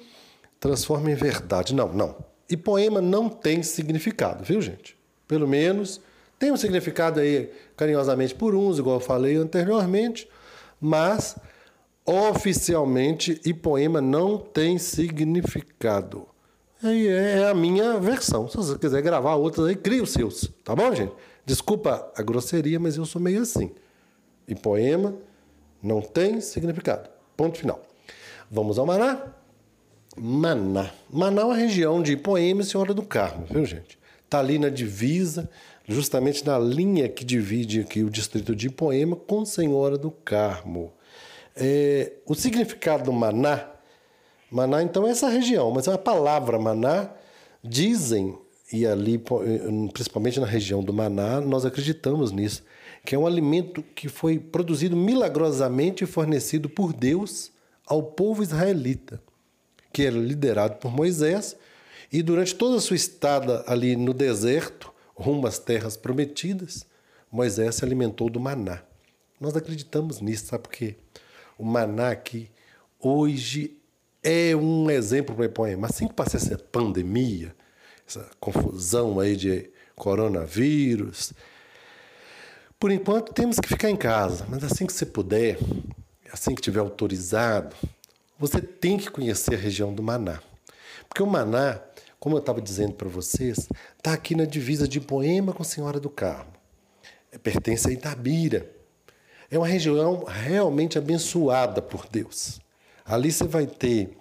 transforma 0.58 1.12
em 1.12 1.16
verdade. 1.16 1.76
Não, 1.76 1.92
não. 1.92 2.16
E 2.50 2.56
poema 2.56 3.02
não 3.02 3.28
tem 3.28 3.62
significado, 3.62 4.46
viu, 4.46 4.62
gente? 4.62 4.98
Pelo 5.28 5.50
menos 5.50 6.00
tem 6.42 6.52
um 6.52 6.58
significado 6.58 7.20
aí 7.20 7.52
carinhosamente 7.78 8.34
por 8.34 8.56
uns, 8.56 8.80
igual 8.80 8.96
eu 8.96 9.00
falei 9.00 9.36
anteriormente, 9.36 10.28
mas 10.80 11.38
oficialmente 12.04 13.40
Ipoema 13.46 14.02
não 14.02 14.40
tem 14.40 14.80
significado. 14.80 16.28
E 16.82 17.08
é 17.08 17.48
a 17.48 17.54
minha 17.54 18.00
versão. 18.00 18.50
Se 18.50 18.58
você 18.58 18.76
quiser 18.76 19.04
gravar 19.04 19.36
outras 19.36 19.68
aí, 19.68 19.76
cria 19.76 20.02
os 20.02 20.10
seus. 20.10 20.52
Tá 20.64 20.76
bom, 20.76 20.96
gente? 20.96 21.14
Desculpa 21.46 22.12
a 22.18 22.24
grosseria, 22.24 22.80
mas 22.80 22.98
eu 22.98 23.06
sou 23.06 23.22
meio 23.22 23.44
assim. 23.44 23.70
Ipoema 24.48 25.14
não 25.80 26.02
tem 26.02 26.42
significado. 26.42 27.08
Ponto 27.38 27.60
final. 27.60 27.84
Vamos 28.50 28.80
ao 28.80 28.88
Maná? 28.88 29.28
Maná. 30.18 30.90
Maná 31.08 31.42
é 31.44 31.46
uma 31.46 31.56
região 31.56 32.02
de 32.02 32.14
Ipoema 32.14 32.62
e 32.62 32.66
Senhora 32.66 32.96
do 32.96 33.04
Carmo, 33.04 33.46
viu, 33.46 33.64
gente? 33.64 34.00
Está 34.26 34.40
ali 34.40 34.58
na 34.58 34.70
divisa 34.70 35.48
justamente 35.92 36.46
na 36.46 36.58
linha 36.58 37.08
que 37.08 37.24
divide 37.24 37.82
aqui 37.82 38.04
o 38.04 38.10
distrito 38.10 38.56
de 38.56 38.70
Poema 38.70 39.16
com 39.16 39.46
Senhora 39.46 39.98
do 39.98 40.12
Carmo. 40.12 40.92
É, 41.56 42.14
o 42.26 42.34
significado 42.34 43.04
do 43.04 43.14
maná, 43.14 43.70
maná 44.50 44.82
então 44.82 45.08
é 45.08 45.12
essa 45.12 45.30
região, 45.30 45.70
mas 45.72 45.88
a 45.88 45.98
palavra 45.98 46.58
maná, 46.58 47.12
dizem, 47.64 48.38
e 48.72 48.86
ali, 48.86 49.22
principalmente 49.94 50.40
na 50.40 50.46
região 50.46 50.84
do 50.84 50.94
Maná, 50.94 51.42
nós 51.42 51.66
acreditamos 51.66 52.32
nisso, 52.32 52.64
que 53.06 53.16
é 53.16 53.20
um 53.20 53.28
alimento 53.28 53.84
que 53.96 54.08
foi 54.08 54.40
produzido 54.40 54.96
milagrosamente 54.96 56.04
e 56.04 56.08
fornecido 56.08 56.70
por 56.70 56.94
Deus 56.94 57.52
ao 57.86 58.02
povo 58.04 58.42
israelita, 58.42 59.22
que 59.92 60.04
era 60.04 60.16
liderado 60.16 60.78
por 60.78 60.92
Moisés, 60.92 61.58
e 62.12 62.22
durante 62.22 62.56
toda 62.56 62.78
a 62.78 62.82
sua 62.82 62.96
estada 62.96 63.64
ali 63.68 63.96
no 63.96 64.14
deserto, 64.14 64.91
rumo 65.22 65.48
às 65.48 65.58
terras 65.60 65.96
prometidas, 65.96 66.86
Moisés 67.32 67.76
se 67.76 67.86
alimentou 67.86 68.30
do 68.30 68.40
maná. 68.40 68.84
Nós 69.40 69.56
acreditamos 69.56 70.20
nisso, 70.20 70.48
sabe 70.48 70.64
por 70.64 70.72
quê? 70.72 70.96
O 71.58 71.64
maná 71.64 72.12
aqui, 72.12 72.50
hoje, 73.00 73.78
é 74.22 74.56
um 74.56 74.90
exemplo 74.90 75.36
para 75.36 75.46
o 75.46 75.50
poema. 75.50 75.88
Assim 75.88 76.08
que 76.08 76.14
passar 76.14 76.38
essa 76.38 76.58
pandemia, 76.58 77.56
essa 78.08 78.30
confusão 78.40 79.20
aí 79.20 79.36
de 79.36 79.70
coronavírus, 79.96 81.34
por 82.80 82.92
enquanto 82.92 83.34
temos 83.34 83.60
que 83.60 83.68
ficar 83.68 83.90
em 83.90 83.96
casa, 83.96 84.46
mas 84.50 84.64
assim 84.64 84.86
que 84.86 84.94
você 84.94 85.06
puder, 85.06 85.58
assim 86.32 86.56
que 86.56 86.62
tiver 86.62 86.80
autorizado, 86.80 87.76
você 88.40 88.60
tem 88.60 88.98
que 88.98 89.10
conhecer 89.10 89.54
a 89.54 89.58
região 89.58 89.94
do 89.94 90.02
Maná. 90.02 90.42
Porque 91.08 91.22
o 91.22 91.28
Maná 91.28 91.80
como 92.22 92.36
eu 92.36 92.40
estava 92.40 92.62
dizendo 92.62 92.94
para 92.94 93.10
vocês, 93.10 93.68
está 93.98 94.14
aqui 94.14 94.36
na 94.36 94.46
divisa 94.46 94.88
de 94.88 95.02
Poema 95.02 95.54
com 95.54 95.64
Senhora 95.64 96.00
do 96.00 96.08
Carmo. 96.08 96.54
É, 97.32 97.38
pertence 97.40 97.90
a 97.90 97.92
Itabira. 97.92 98.72
É 99.50 99.58
uma 99.58 99.66
região 99.66 100.24
realmente 100.26 101.00
abençoada 101.00 101.82
por 101.82 102.08
Deus. 102.08 102.62
Ali 103.04 103.32
você 103.32 103.46
vai 103.46 103.66
ter 103.66 104.16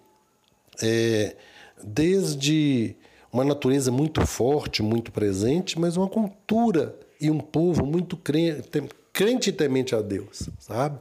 é, 0.82 1.36
desde 1.84 2.96
uma 3.30 3.44
natureza 3.44 3.92
muito 3.92 4.26
forte, 4.26 4.82
muito 4.82 5.12
presente, 5.12 5.78
mas 5.78 5.98
uma 5.98 6.08
cultura 6.08 6.98
e 7.20 7.30
um 7.30 7.38
povo 7.38 7.84
muito 7.84 8.16
crente, 8.16 8.82
crente 9.12 9.50
e 9.50 9.52
temente 9.52 9.94
a 9.94 10.00
Deus, 10.00 10.48
sabe? 10.58 10.98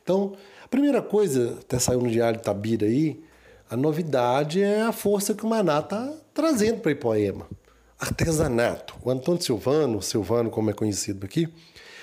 Então, 0.00 0.36
a 0.62 0.68
primeira 0.68 1.02
coisa, 1.02 1.58
até 1.60 1.76
saiu 1.80 2.00
no 2.00 2.08
Diário 2.08 2.38
Tabira 2.38 2.86
aí, 2.86 3.20
a 3.74 3.76
novidade 3.76 4.62
é 4.62 4.82
a 4.82 4.92
força 4.92 5.34
que 5.34 5.44
o 5.44 5.48
Maná 5.48 5.80
está 5.80 6.08
trazendo 6.32 6.78
para 6.80 6.92
Ipoema. 6.92 7.48
Artesanato. 7.98 8.94
O 9.02 9.10
Antônio 9.10 9.42
Silvano, 9.42 10.00
Silvano 10.00 10.48
como 10.48 10.70
é 10.70 10.72
conhecido 10.72 11.26
aqui, 11.26 11.52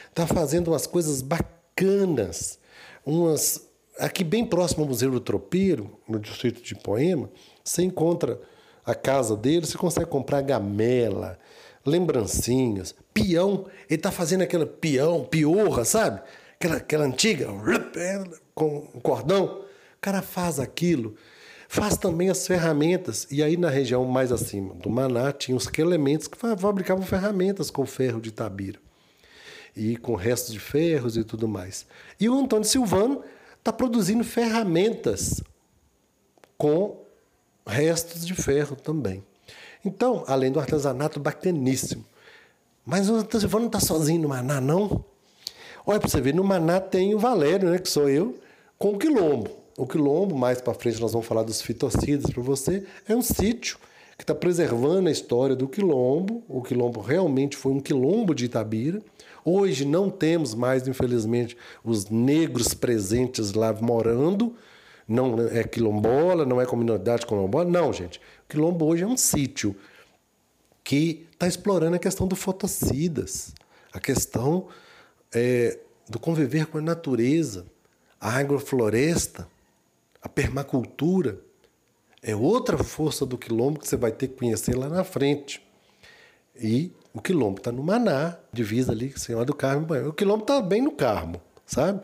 está 0.10 0.28
fazendo 0.28 0.68
umas 0.68 0.86
coisas 0.86 1.22
bacanas, 1.22 2.60
umas 3.06 3.70
aqui 3.98 4.22
bem 4.22 4.46
próximo 4.46 4.84
ao 4.84 4.90
Museu 4.90 5.12
do 5.12 5.22
Tropeiro, 5.22 5.98
no 6.10 6.20
distrito 6.20 6.62
de 6.62 6.75
Poema, 6.75 7.30
você 7.63 7.84
encontra 7.84 8.42
a 8.86 8.94
casa 8.94 9.38
dele, 9.38 9.66
você 9.66 9.78
consegue 9.78 10.08
comprar 10.08 10.42
gamela, 10.42 11.40
lembrancinhas, 11.86 12.94
peão. 13.13 13.66
Ele 13.90 13.96
está 13.98 14.12
fazendo 14.12 14.42
aquela 14.42 14.66
peão, 14.66 15.24
piorra, 15.24 15.86
sabe? 15.86 16.22
Aquela, 16.56 16.75
aquela 16.75 17.06
antiga, 17.06 17.48
com 18.54 18.82
cordão. 19.01 19.62
O 19.96 20.01
cara 20.01 20.22
faz 20.22 20.60
aquilo. 20.60 21.16
Faz 21.74 21.96
também 21.96 22.30
as 22.30 22.46
ferramentas. 22.46 23.25
E 23.32 23.42
aí, 23.42 23.56
na 23.56 23.70
região 23.70 24.04
mais 24.04 24.30
acima 24.30 24.74
do 24.74 24.90
Maná, 24.90 25.32
tinha 25.32 25.56
os 25.56 25.70
elementos 25.78 26.28
que 26.28 26.38
fabricavam 26.38 27.01
ferramentas 27.01 27.72
com 27.72 27.86
ferro 27.86 28.20
de 28.20 28.30
Tabira. 28.30 28.78
E 29.74 29.96
com 29.96 30.16
restos 30.16 30.51
de 30.51 30.60
ferros 30.60 31.16
e 31.16 31.24
tudo 31.24 31.48
mais. 31.48 31.88
E 32.20 32.28
o 32.28 32.38
Antônio 32.38 32.66
Silvano 32.66 33.24
está 33.58 33.72
produzindo 33.72 34.22
ferramentas 34.22 35.42
com 36.58 37.06
restos 37.66 38.25
de 38.25 38.34
ferro 38.34 38.75
também. 38.75 39.24
Então, 39.86 40.25
além 40.28 40.51
do 40.51 40.60
artesanato 40.60 41.22
bacaníssimo. 41.22 42.04
Mas 42.86 43.10
o 43.10 43.22
Silvano 43.40 43.62
não 43.62 43.68
está 43.68 43.80
sozinho 43.80 44.24
no 44.24 44.28
Maná, 44.28 44.60
não. 44.60 45.06
Olha 45.86 46.01
para 46.01 46.10
você 46.10 46.20
ver, 46.20 46.36
no 46.36 46.44
Maná 46.44 46.82
tem 46.82 47.16
o 47.16 47.18
Valério, 47.18 47.70
né, 47.70 47.80
que 47.80 47.88
sou 47.88 48.10
eu, 48.10 48.38
com 48.78 48.90
o 48.90 48.98
Quilombo. 48.98 49.61
O 49.78 49.88
Quilombo, 49.88 50.36
mais 50.36 50.62
para 50.62 50.74
frente 50.74 51.00
nós 51.01 51.13
vamos 51.13 51.28
falar 51.28 51.44
dos 51.44 51.62
fitocidas 51.62 52.30
para 52.32 52.44
você, 52.44 52.86
é 53.08 53.16
um 53.16 53.22
sítio 53.22 53.78
que 54.18 54.24
está 54.24 54.36
preservando 54.36 55.10
a 55.10 55.12
história 55.12 55.56
do 55.56 55.68
Quilombo. 55.68 56.44
O 56.48 56.62
Quilombo 56.62 57.01
realmente 57.01 57.58
foi 57.58 57.72
um 57.72 57.80
Quilombo 57.80 58.36
de 58.36 58.46
Itabira. 58.46 59.01
Hoje 59.44 59.86
não 59.86 60.10
temos 60.10 60.54
mais, 60.54 60.88
infelizmente, 60.88 61.58
os 61.84 62.10
negros 62.10 62.74
presentes 62.74 63.54
lá 63.54 63.74
morando. 63.74 64.56
Não 65.08 65.40
é 65.40 65.63
quilombola, 65.63 66.46
não 66.46 66.62
é 66.62 66.66
comunidade 66.66 67.25
quilombola. 67.25 67.66
Não, 67.66 67.92
gente. 67.92 68.20
O 68.20 68.50
quilombo 68.50 68.86
hoje 68.86 69.04
é 69.04 69.08
um 69.08 69.18
sítio 69.18 69.75
que 70.84 71.28
está 71.34 71.48
explorando 71.48 71.96
a 71.96 72.00
questão 72.00 72.28
do 72.28 72.36
fotocidas, 72.36 73.54
a 73.92 74.00
questão 74.00 74.68
é, 75.34 75.80
do 76.08 76.20
conviver 76.20 76.68
com 76.68 76.78
a 76.78 76.82
natureza, 76.82 77.66
a 78.20 78.38
agrofloresta, 78.38 79.48
a 80.22 80.30
permacultura. 80.30 81.40
É 82.22 82.36
outra 82.36 82.78
força 82.78 83.25
do 83.25 83.38
quilombo 83.38 83.80
que 83.80 83.88
você 83.88 83.98
vai 83.98 84.12
ter 84.12 84.28
que 84.28 84.36
conhecer 84.36 84.75
lá 84.75 84.88
na 84.88 85.04
frente. 85.04 85.62
E 86.56 86.92
o 87.13 87.22
quilombo 87.22 87.58
está 87.60 87.72
no 87.72 87.82
Maná, 87.82 88.38
divisa 88.54 88.92
ali, 88.92 89.18
Senhora 89.18 89.46
do 89.46 89.56
Carmo. 89.56 89.88
O 90.08 90.13
quilombo 90.13 90.44
está 90.44 90.62
bem 90.62 90.82
no 90.82 90.92
Carmo, 90.92 91.42
sabe? 91.66 92.01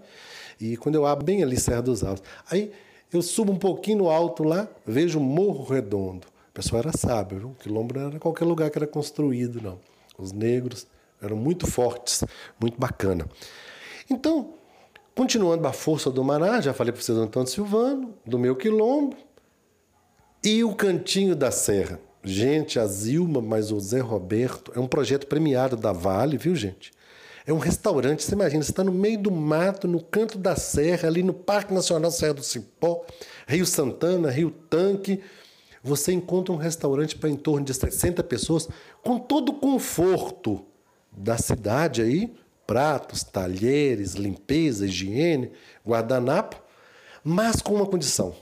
E 0.60 0.76
quando 0.76 0.96
eu 0.96 1.06
abro 1.06 1.24
bem 1.24 1.44
ali 1.44 1.60
Serra 1.60 1.82
dos 1.82 2.04
Altos. 2.04 2.24
Aí 2.50 2.72
eu 3.14 3.22
subo 3.22 3.54
um 3.54 3.58
pouquinho 3.58 4.00
no 4.00 4.10
alto 4.10 4.44
lá, 4.44 4.68
vejo 4.86 5.20
Morro 5.20 5.64
Redondo. 5.64 6.28
O 6.50 6.54
pessoal 6.54 6.82
era 6.82 6.92
sábio, 6.98 7.38
viu? 7.38 7.50
O 7.50 7.56
quilombo 7.56 7.94
não 7.94 8.08
era 8.08 8.20
qualquer 8.20 8.46
lugar 8.46 8.70
que 8.72 8.78
era 8.78 8.88
construído, 8.88 9.62
não. 9.62 9.80
Os 10.18 10.32
negros 10.32 10.88
eram 11.22 11.38
muito 11.38 11.68
fortes, 11.68 12.24
muito 12.60 12.80
bacana. 12.80 13.28
Então, 14.10 14.56
continuando 15.18 15.68
a 15.68 15.74
força 15.74 16.12
do 16.12 16.24
Maná, 16.24 16.62
já 16.62 16.76
falei 16.76 16.94
para 16.94 17.02
vocês 17.02 17.18
do 17.18 17.24
Antônio 17.24 17.50
Silvano, 17.50 18.14
do 18.24 18.38
meu 18.38 18.56
quilombo, 18.56 19.18
e 20.44 20.64
o 20.64 20.76
Cantinho 20.76 21.36
da 21.36 21.50
Serra. 21.50 22.00
Gente, 22.24 22.80
a 22.80 22.86
Zilma, 22.86 23.42
mas 23.42 23.72
o 23.72 23.80
Zé 23.80 24.00
Roberto, 24.00 24.72
é 24.76 24.80
um 24.80 24.86
projeto 24.86 25.26
premiado 25.26 25.76
da 25.76 25.92
Vale, 25.92 26.38
viu, 26.38 26.56
gente? 26.56 26.92
É 27.48 27.52
um 27.52 27.58
restaurante, 27.58 28.22
você 28.22 28.36
imagina, 28.36 28.62
você 28.62 28.70
está 28.70 28.84
no 28.84 28.92
meio 28.92 29.18
do 29.18 29.32
mato, 29.32 29.88
no 29.88 30.04
canto 30.04 30.38
da 30.38 30.56
serra, 30.56 31.08
ali 31.08 31.24
no 31.24 31.34
Parque 31.34 31.74
Nacional 31.74 32.12
Serra 32.12 32.36
do 32.36 32.44
Cipó, 32.44 33.04
Rio 33.48 33.66
Santana, 33.66 34.30
Rio 34.30 34.52
Tanque. 34.70 35.20
Você 35.82 36.12
encontra 36.12 36.54
um 36.54 36.58
restaurante 36.58 37.16
para 37.16 37.30
em 37.30 37.36
torno 37.36 37.66
de 37.66 37.74
60 37.74 38.24
pessoas, 38.24 38.70
com 39.02 39.18
todo 39.18 39.50
o 39.50 39.56
conforto 39.56 40.64
da 41.12 41.40
cidade 41.40 42.04
aí, 42.04 42.32
pratos, 42.68 43.24
talheres, 43.24 44.14
limpeza, 44.14 44.86
higiene, 44.86 45.52
guardanapo, 45.86 46.62
mas 47.24 47.62
com 47.62 47.74
uma 47.74 47.88
condição. 47.88 48.36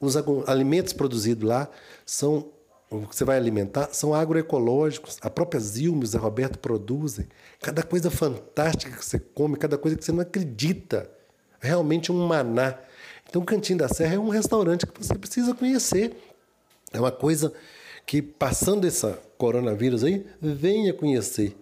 Os 0.00 0.16
alimentos 0.46 0.92
produzidos 0.92 1.48
lá 1.48 1.68
são 2.04 2.50
o 2.90 3.06
que 3.06 3.16
você 3.16 3.24
vai 3.24 3.38
alimentar 3.38 3.88
são 3.92 4.14
agroecológicos. 4.14 5.16
A 5.22 5.30
própria 5.30 5.58
Zilma 5.58 6.02
e 6.02 6.04
o 6.04 6.06
Zé 6.06 6.18
Roberto 6.18 6.58
produzem. 6.58 7.26
Cada 7.60 7.82
coisa 7.82 8.10
fantástica 8.10 8.98
que 8.98 9.04
você 9.04 9.18
come, 9.18 9.56
cada 9.56 9.78
coisa 9.78 9.96
que 9.96 10.04
você 10.04 10.12
não 10.12 10.20
acredita. 10.20 11.10
Realmente 11.58 12.12
um 12.12 12.26
maná. 12.26 12.78
Então, 13.26 13.40
o 13.40 13.44
Cantinho 13.46 13.78
da 13.78 13.88
Serra 13.88 14.16
é 14.16 14.18
um 14.18 14.28
restaurante 14.28 14.86
que 14.86 15.02
você 15.02 15.14
precisa 15.14 15.54
conhecer. 15.54 16.14
É 16.92 17.00
uma 17.00 17.10
coisa 17.10 17.50
que, 18.04 18.20
passando 18.20 18.86
essa 18.86 19.18
coronavírus 19.38 20.04
aí, 20.04 20.26
venha 20.38 20.92
conhecer. 20.92 21.56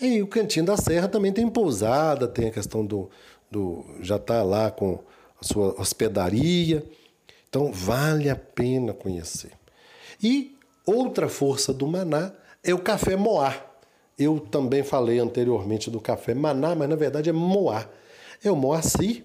E 0.00 0.22
o 0.22 0.26
Cantinho 0.26 0.66
da 0.66 0.76
Serra 0.76 1.08
também 1.08 1.32
tem 1.32 1.48
pousada, 1.48 2.28
tem 2.28 2.48
a 2.48 2.52
questão 2.52 2.84
do. 2.84 3.10
do 3.50 3.84
já 4.00 4.16
está 4.16 4.42
lá 4.42 4.70
com 4.70 5.00
a 5.40 5.44
sua 5.44 5.74
hospedaria. 5.80 6.84
Então, 7.48 7.72
vale 7.72 8.28
a 8.28 8.36
pena 8.36 8.92
conhecer. 8.92 9.52
E 10.22 10.56
outra 10.86 11.28
força 11.28 11.72
do 11.72 11.86
Maná 11.86 12.32
é 12.62 12.74
o 12.74 12.78
café 12.78 13.16
Moá. 13.16 13.54
Eu 14.18 14.40
também 14.40 14.82
falei 14.82 15.18
anteriormente 15.18 15.90
do 15.90 16.00
café 16.00 16.34
Maná, 16.34 16.74
mas 16.74 16.88
na 16.88 16.96
verdade 16.96 17.30
é 17.30 17.32
Moá. 17.32 17.88
É 18.42 18.50
o 18.50 18.56
Moacir 18.56 19.24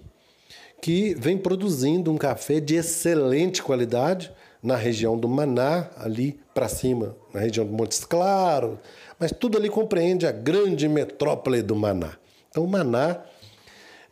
que 0.80 1.14
vem 1.14 1.38
produzindo 1.38 2.12
um 2.12 2.16
café 2.18 2.60
de 2.60 2.74
excelente 2.74 3.62
qualidade 3.62 4.30
na 4.64 4.76
região 4.76 5.18
do 5.18 5.28
Maná, 5.28 5.90
ali 5.98 6.40
para 6.54 6.68
cima, 6.68 7.14
na 7.34 7.40
região 7.40 7.66
do 7.66 7.72
Montes 7.72 8.02
Claros, 8.02 8.78
mas 9.20 9.30
tudo 9.30 9.58
ali 9.58 9.68
compreende 9.68 10.26
a 10.26 10.32
grande 10.32 10.88
metrópole 10.88 11.60
do 11.60 11.76
Maná. 11.76 12.16
Então, 12.48 12.64
o 12.64 12.66
Maná 12.66 13.20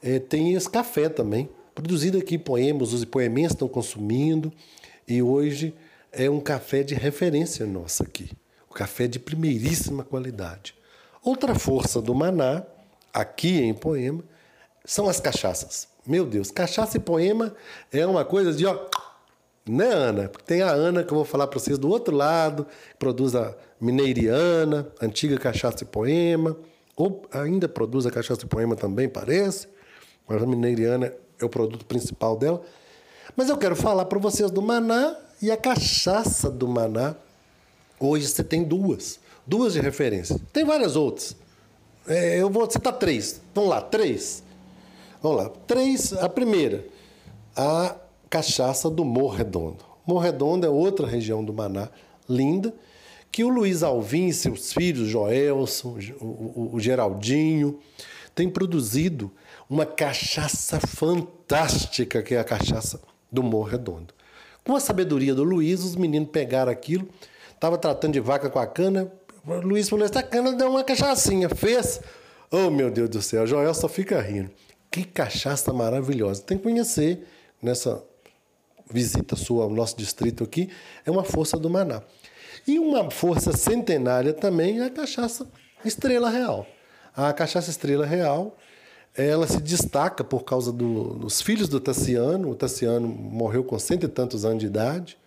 é, 0.02 0.18
tem 0.18 0.52
esse 0.52 0.68
café 0.68 1.08
também, 1.08 1.48
produzido 1.74 2.18
aqui 2.18 2.34
em 2.34 2.38
Poemas, 2.38 2.92
os 2.92 3.02
poemenses 3.06 3.52
estão 3.52 3.66
consumindo, 3.66 4.52
e 5.08 5.22
hoje 5.22 5.74
é 6.12 6.28
um 6.28 6.38
café 6.38 6.82
de 6.82 6.94
referência 6.94 7.64
nossa 7.64 8.04
aqui. 8.04 8.30
O 8.68 8.74
café 8.74 9.06
de 9.06 9.18
primeiríssima 9.18 10.04
qualidade. 10.04 10.74
Outra 11.24 11.54
força 11.54 12.02
do 12.02 12.14
Maná, 12.14 12.62
aqui 13.12 13.60
em 13.60 13.72
Poema, 13.72 14.22
são 14.84 15.08
as 15.08 15.18
cachaças. 15.18 15.88
Meu 16.06 16.26
Deus, 16.26 16.50
cachaça 16.50 16.96
e 16.96 17.00
poema 17.00 17.54
é 17.92 18.04
uma 18.04 18.24
coisa 18.24 18.52
de 18.52 18.66
ó. 18.66 18.76
Né, 19.68 19.86
Ana? 19.86 20.28
Tem 20.44 20.60
a 20.62 20.70
Ana 20.70 21.04
que 21.04 21.12
eu 21.12 21.16
vou 21.16 21.24
falar 21.24 21.46
para 21.46 21.58
vocês 21.58 21.78
do 21.78 21.88
outro 21.88 22.14
lado, 22.14 22.64
que 22.64 22.96
produz 22.98 23.34
a 23.34 23.54
Mineiriana, 23.80 24.88
antiga 25.00 25.38
cachaça 25.38 25.84
e 25.84 25.86
poema, 25.86 26.56
ou 26.96 27.22
ainda 27.30 27.68
produz 27.68 28.04
a 28.06 28.10
cachaça 28.10 28.44
e 28.44 28.48
poema 28.48 28.74
também, 28.74 29.08
parece. 29.08 29.68
Mas 30.28 30.42
a 30.42 30.46
Mineiriana 30.46 31.12
é 31.38 31.44
o 31.44 31.48
produto 31.48 31.84
principal 31.84 32.36
dela. 32.36 32.60
Mas 33.36 33.48
eu 33.48 33.56
quero 33.56 33.76
falar 33.76 34.04
para 34.06 34.18
vocês 34.18 34.50
do 34.50 34.60
Maná 34.60 35.16
e 35.40 35.50
a 35.50 35.56
cachaça 35.56 36.50
do 36.50 36.68
Maná, 36.68 37.14
hoje 37.98 38.28
você 38.28 38.44
tem 38.44 38.64
duas. 38.64 39.20
Duas 39.46 39.72
de 39.72 39.80
referência. 39.80 40.40
Tem 40.52 40.64
várias 40.64 40.94
outras. 40.96 41.36
É, 42.06 42.40
eu 42.40 42.50
vou 42.50 42.70
citar 42.70 42.92
três. 42.94 43.40
Vamos 43.54 43.70
lá, 43.70 43.80
três. 43.80 44.42
Vamos 45.20 45.38
lá. 45.38 45.48
Três. 45.66 46.12
A 46.12 46.28
primeira, 46.28 46.84
a 47.56 47.96
cachaça 48.32 48.88
do 48.88 49.04
Morro 49.04 49.36
Redondo. 49.36 49.84
Morro 50.06 50.20
Redondo 50.20 50.64
é 50.64 50.70
outra 50.70 51.06
região 51.06 51.44
do 51.44 51.52
Maná, 51.52 51.90
linda, 52.26 52.74
que 53.30 53.44
o 53.44 53.48
Luiz 53.50 53.82
Alvim 53.82 54.28
e 54.28 54.32
seus 54.32 54.72
filhos, 54.72 55.06
Joelson, 55.06 55.98
o, 56.18 56.24
o, 56.24 56.70
o 56.72 56.80
Geraldinho, 56.80 57.78
têm 58.34 58.48
produzido 58.48 59.30
uma 59.68 59.84
cachaça 59.84 60.80
fantástica, 60.80 62.22
que 62.22 62.34
é 62.34 62.40
a 62.40 62.44
cachaça 62.44 63.02
do 63.30 63.42
Morro 63.42 63.68
Redondo. 63.68 64.14
Com 64.64 64.74
a 64.74 64.80
sabedoria 64.80 65.34
do 65.34 65.44
Luiz, 65.44 65.84
os 65.84 65.94
meninos 65.94 66.30
pegaram 66.30 66.72
aquilo, 66.72 67.06
estava 67.54 67.76
tratando 67.76 68.14
de 68.14 68.20
vaca 68.20 68.48
com 68.48 68.58
a 68.58 68.66
cana. 68.66 69.12
O 69.46 69.56
Luiz 69.56 69.90
falou: 69.90 70.06
essa 70.06 70.22
cana 70.22 70.54
deu 70.54 70.70
uma 70.70 70.82
cachaçinha. 70.82 71.50
Fez. 71.50 72.00
Oh, 72.50 72.70
meu 72.70 72.90
Deus 72.90 73.10
do 73.10 73.20
céu, 73.20 73.46
Joel 73.46 73.74
só 73.74 73.88
fica 73.88 74.18
rindo. 74.22 74.50
Que 74.90 75.04
cachaça 75.04 75.70
maravilhosa. 75.70 76.42
Tem 76.42 76.56
que 76.56 76.62
conhecer 76.62 77.26
nessa 77.60 78.02
visita 78.92 79.36
sua 79.36 79.64
ao 79.64 79.70
nosso 79.70 79.96
distrito 79.96 80.44
aqui. 80.44 80.68
É 81.04 81.10
uma 81.10 81.24
força 81.24 81.56
do 81.56 81.70
Maná. 81.70 82.02
E 82.66 82.78
uma 82.78 83.10
força 83.10 83.52
centenária 83.52 84.32
também 84.32 84.80
é 84.80 84.84
a 84.84 84.90
cachaça 84.90 85.46
Estrela 85.84 86.30
Real. 86.30 86.66
A 87.14 87.32
cachaça 87.32 87.70
Estrela 87.70 88.06
Real, 88.06 88.56
ela 89.16 89.46
se 89.46 89.60
destaca 89.60 90.22
por 90.22 90.44
causa 90.44 90.72
do, 90.72 91.14
dos 91.14 91.42
filhos 91.42 91.68
do 91.68 91.80
Tassiano. 91.80 92.50
O 92.50 92.54
Tassiano 92.54 93.08
morreu 93.08 93.64
com 93.64 93.78
cento 93.78 94.04
e 94.04 94.08
tantos 94.08 94.44
anos 94.44 94.60
de 94.60 94.66
idade. 94.66 95.18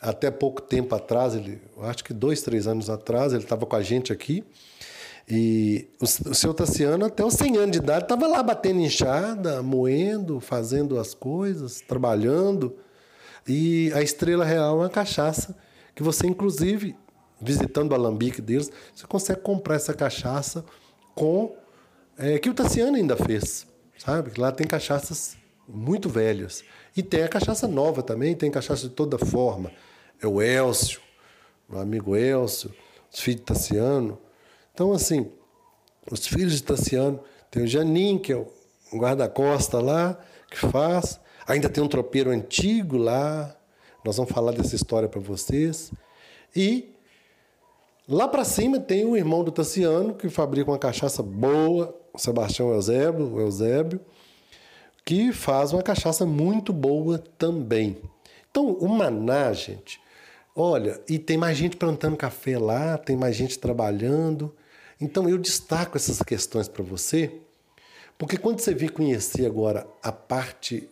Até 0.00 0.30
pouco 0.30 0.62
tempo 0.62 0.94
atrás, 0.94 1.34
ele, 1.34 1.60
acho 1.82 2.04
que 2.04 2.14
dois, 2.14 2.42
três 2.42 2.68
anos 2.68 2.88
atrás, 2.88 3.32
ele 3.32 3.42
estava 3.42 3.66
com 3.66 3.74
a 3.74 3.82
gente 3.82 4.12
aqui. 4.12 4.44
E 5.28 5.88
o, 6.00 6.04
o 6.04 6.34
seu 6.34 6.54
Tassiano, 6.54 7.04
até 7.04 7.22
os 7.22 7.34
100 7.34 7.56
anos 7.58 7.72
de 7.72 7.78
idade, 7.78 8.04
estava 8.04 8.26
lá 8.26 8.42
batendo 8.42 8.80
enxada, 8.80 9.62
moendo, 9.62 10.40
fazendo 10.40 10.98
as 10.98 11.12
coisas, 11.12 11.82
trabalhando. 11.82 12.74
E 13.48 13.90
a 13.94 14.02
Estrela 14.02 14.44
Real 14.44 14.76
é 14.76 14.82
uma 14.82 14.90
cachaça 14.90 15.56
que 15.94 16.02
você, 16.02 16.26
inclusive, 16.26 16.94
visitando 17.40 17.92
o 17.92 17.94
alambique 17.94 18.42
deles, 18.42 18.70
você 18.94 19.06
consegue 19.06 19.40
comprar 19.40 19.76
essa 19.76 19.94
cachaça 19.94 20.64
com. 21.14 21.56
É, 22.18 22.38
que 22.38 22.50
o 22.50 22.54
Tassiano 22.54 22.96
ainda 22.96 23.16
fez, 23.16 23.66
sabe? 23.96 24.32
Lá 24.38 24.52
tem 24.52 24.66
cachaças 24.66 25.36
muito 25.66 26.08
velhas. 26.08 26.62
E 26.96 27.02
tem 27.02 27.22
a 27.22 27.28
cachaça 27.28 27.66
nova 27.68 28.02
também, 28.02 28.34
tem 28.34 28.50
cachaça 28.50 28.88
de 28.88 28.94
toda 28.94 29.18
forma. 29.18 29.70
É 30.20 30.26
o 30.26 30.42
Elcio, 30.42 31.00
meu 31.68 31.80
amigo 31.80 32.16
Elcio, 32.16 32.74
os 33.12 33.20
filhos 33.20 33.40
de 33.40 33.46
Tassiano. 33.46 34.18
Então, 34.74 34.92
assim, 34.92 35.30
os 36.10 36.26
filhos 36.26 36.54
de 36.54 36.62
Tassiano, 36.62 37.20
tem 37.50 37.62
o 37.62 37.66
Janin, 37.66 38.18
que 38.18 38.32
é 38.32 38.36
o 38.36 38.48
guarda-costa 38.94 39.80
lá, 39.80 40.18
que 40.50 40.58
faz. 40.58 41.20
Ainda 41.48 41.68
tem 41.68 41.82
um 41.82 41.88
tropeiro 41.88 42.30
antigo 42.30 42.96
lá. 42.96 43.56
Nós 44.04 44.16
vamos 44.16 44.30
falar 44.30 44.52
dessa 44.52 44.76
história 44.76 45.08
para 45.08 45.20
vocês. 45.20 45.90
E 46.54 46.94
Lá 48.10 48.26
para 48.26 48.42
cima 48.42 48.80
tem 48.80 49.04
o 49.04 49.14
irmão 49.14 49.44
do 49.44 49.52
Tassiano, 49.52 50.14
que 50.14 50.30
fabrica 50.30 50.70
uma 50.70 50.78
cachaça 50.78 51.22
boa, 51.22 51.94
o 52.10 52.18
Sebastião 52.18 52.72
Eusébio, 52.72 53.34
o 53.34 53.38
Eusébio, 53.38 54.00
que 55.04 55.30
faz 55.30 55.74
uma 55.74 55.82
cachaça 55.82 56.24
muito 56.24 56.72
boa 56.72 57.18
também. 57.36 57.98
Então, 58.50 58.72
o 58.72 58.88
Maná, 58.88 59.52
gente, 59.52 60.00
olha, 60.56 60.98
e 61.06 61.18
tem 61.18 61.36
mais 61.36 61.58
gente 61.58 61.76
plantando 61.76 62.16
café 62.16 62.58
lá, 62.58 62.96
tem 62.96 63.14
mais 63.14 63.36
gente 63.36 63.58
trabalhando. 63.58 64.56
Então, 64.98 65.28
eu 65.28 65.36
destaco 65.36 65.98
essas 65.98 66.22
questões 66.22 66.66
para 66.66 66.82
você, 66.82 67.30
porque 68.16 68.38
quando 68.38 68.60
você 68.60 68.72
vir 68.72 68.90
conhecer 68.90 69.44
agora 69.44 69.86
a 70.02 70.10
parte 70.10 70.88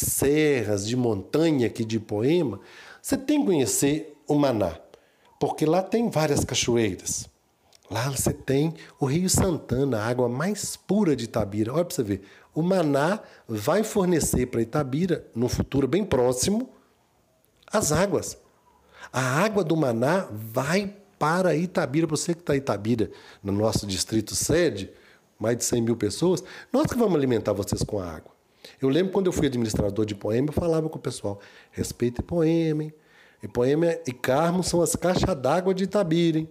de 0.00 0.06
serras, 0.06 0.86
de 0.86 0.96
montanha 0.96 1.66
aqui 1.66 1.84
de 1.84 2.00
Poema, 2.00 2.60
você 3.00 3.16
tem 3.16 3.40
que 3.40 3.46
conhecer 3.46 4.16
o 4.26 4.34
Maná 4.34 4.78
porque 5.42 5.66
lá 5.66 5.82
tem 5.82 6.08
várias 6.08 6.44
cachoeiras. 6.44 7.28
Lá 7.90 8.08
você 8.08 8.32
tem 8.32 8.74
o 9.00 9.06
Rio 9.06 9.28
Santana, 9.28 9.98
a 9.98 10.06
água 10.06 10.28
mais 10.28 10.76
pura 10.76 11.16
de 11.16 11.24
Itabira. 11.24 11.74
Olha 11.74 11.84
para 11.84 11.92
você 11.92 12.04
ver. 12.04 12.22
O 12.54 12.62
Maná 12.62 13.18
vai 13.48 13.82
fornecer 13.82 14.46
para 14.46 14.62
Itabira, 14.62 15.26
no 15.34 15.48
futuro 15.48 15.88
bem 15.88 16.04
próximo, 16.04 16.70
as 17.66 17.90
águas. 17.90 18.38
A 19.12 19.20
água 19.20 19.64
do 19.64 19.76
Maná 19.76 20.28
vai 20.30 20.94
para 21.18 21.56
Itabira. 21.56 22.06
Você 22.06 22.34
que 22.34 22.40
está 22.42 22.54
em 22.54 22.58
Itabira, 22.58 23.10
no 23.42 23.50
nosso 23.50 23.84
distrito 23.84 24.36
sede, 24.36 24.92
mais 25.40 25.56
de 25.56 25.64
100 25.64 25.82
mil 25.82 25.96
pessoas, 25.96 26.44
nós 26.72 26.86
que 26.86 26.96
vamos 26.96 27.16
alimentar 27.16 27.52
vocês 27.52 27.82
com 27.82 27.98
a 27.98 28.08
água. 28.08 28.30
Eu 28.80 28.88
lembro 28.88 29.12
quando 29.12 29.26
eu 29.26 29.32
fui 29.32 29.46
administrador 29.46 30.04
de 30.04 30.14
Poema, 30.14 30.48
eu 30.48 30.52
falava 30.52 30.88
com 30.88 30.98
o 30.98 31.02
pessoal: 31.02 31.40
respeite 31.70 32.22
Poema, 32.22 32.84
hein? 32.84 32.94
Ipoema 33.42 33.98
e 34.06 34.12
Carmo 34.12 34.62
são 34.62 34.80
as 34.80 34.94
caixas 34.94 35.34
d'água 35.36 35.74
de 35.74 35.84
Itabira. 35.84 36.38
Hein? 36.38 36.48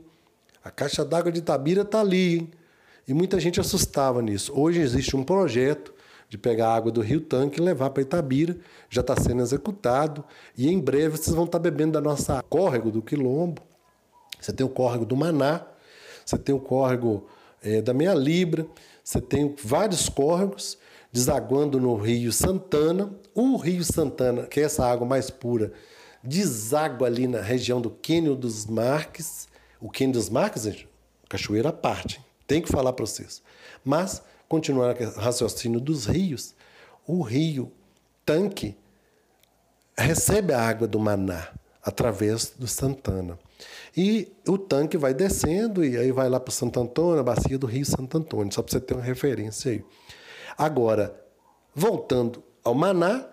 A 0.64 0.70
caixa 0.70 1.06
d'água 1.06 1.32
de 1.32 1.40
Itabira 1.40 1.84
está 1.84 2.02
ali. 2.02 2.40
Hein? 2.40 2.52
E 3.08 3.14
muita 3.14 3.40
gente 3.40 3.60
assustava 3.60 4.22
nisso. 4.22 4.52
Hoje 4.54 4.82
existe 4.82 5.16
um 5.16 5.24
projeto 5.24 5.94
de 6.28 6.38
pegar 6.38 6.70
a 6.70 6.76
água 6.76 6.92
do 6.92 7.02
Rio 7.02 7.22
Tanque 7.22 7.60
e 7.60 7.64
levar 7.64 7.90
para 7.92 8.04
Itabira. 8.04 8.58
Já 8.90 9.02
está 9.02 9.16
sendo 9.16 9.42
executado. 9.42 10.24
E 10.58 10.70
em 10.70 10.80
breve 10.80 11.18
vocês 11.18 11.34
vão 11.34 11.46
estar 11.46 11.60
tá 11.60 11.64
bebendo 11.64 11.94
da 11.94 12.02
nossa 12.02 12.44
córrego 12.44 12.92
do 12.92 13.02
Quilombo. 13.02 13.62
Você 14.40 14.52
tem 14.52 14.66
o 14.66 14.70
córrego 14.70 15.06
do 15.06 15.16
Maná. 15.16 15.66
Você 16.26 16.38
tem 16.38 16.54
o 16.54 16.60
córrego 16.60 17.26
é, 17.64 17.82
da 17.82 17.94
Meia 17.94 18.14
Libra. 18.14 18.66
Você 19.12 19.20
tem 19.20 19.54
vários 19.62 20.08
córregos 20.08 20.78
desaguando 21.12 21.82
no 21.82 21.98
Rio 21.98 22.32
Santana. 22.32 23.14
O 23.36 23.58
Rio 23.58 23.84
Santana, 23.84 24.48
que 24.48 24.62
é 24.62 24.64
essa 24.64 24.86
água 24.86 25.06
mais 25.06 25.30
pura, 25.30 25.74
deságua 26.24 27.08
ali 27.08 27.28
na 27.28 27.42
região 27.42 27.82
do 27.82 27.90
Quênio 27.90 28.38
dos 28.38 28.66
Marques. 28.66 29.50
O 29.82 29.90
Quênio 29.90 30.14
dos 30.14 30.30
Marques, 30.30 30.64
gente, 30.64 30.88
cachoeira 31.28 31.68
à 31.68 31.74
parte, 31.74 32.22
tem 32.48 32.62
que 32.62 32.72
falar 32.72 32.94
para 32.94 33.06
vocês. 33.06 33.44
Mas, 33.84 34.24
continuando 34.48 35.04
o 35.04 35.20
raciocínio 35.20 35.82
dos 35.82 36.06
rios, 36.06 36.56
o 37.06 37.22
rio 37.22 37.70
Tanque 38.26 38.78
recebe 39.98 40.54
a 40.54 40.62
água 40.62 40.88
do 40.88 40.98
Maná 40.98 41.50
através 41.84 42.54
do 42.58 42.66
Santana. 42.66 43.38
E 43.96 44.32
o 44.48 44.58
tanque 44.58 44.98
vai 44.98 45.14
descendo 45.14 45.84
e 45.84 45.98
aí 45.98 46.12
vai 46.12 46.30
lá 46.30 46.40
para 46.40 46.54
Santo 46.54 46.80
Antônio, 46.80 47.20
a 47.20 47.24
bacia 47.24 47.58
do 47.58 47.68
Rio 47.68 47.86
Santo 47.86 48.18
Antônio, 48.18 48.54
só 48.54 48.62
para 48.62 48.72
você 48.72 48.80
ter 48.80 48.94
uma 48.94 49.04
referência 49.04 49.72
aí. 49.72 49.84
Agora, 50.58 51.20
voltando 51.74 52.44
ao 52.64 52.74
Maná, 52.74 53.28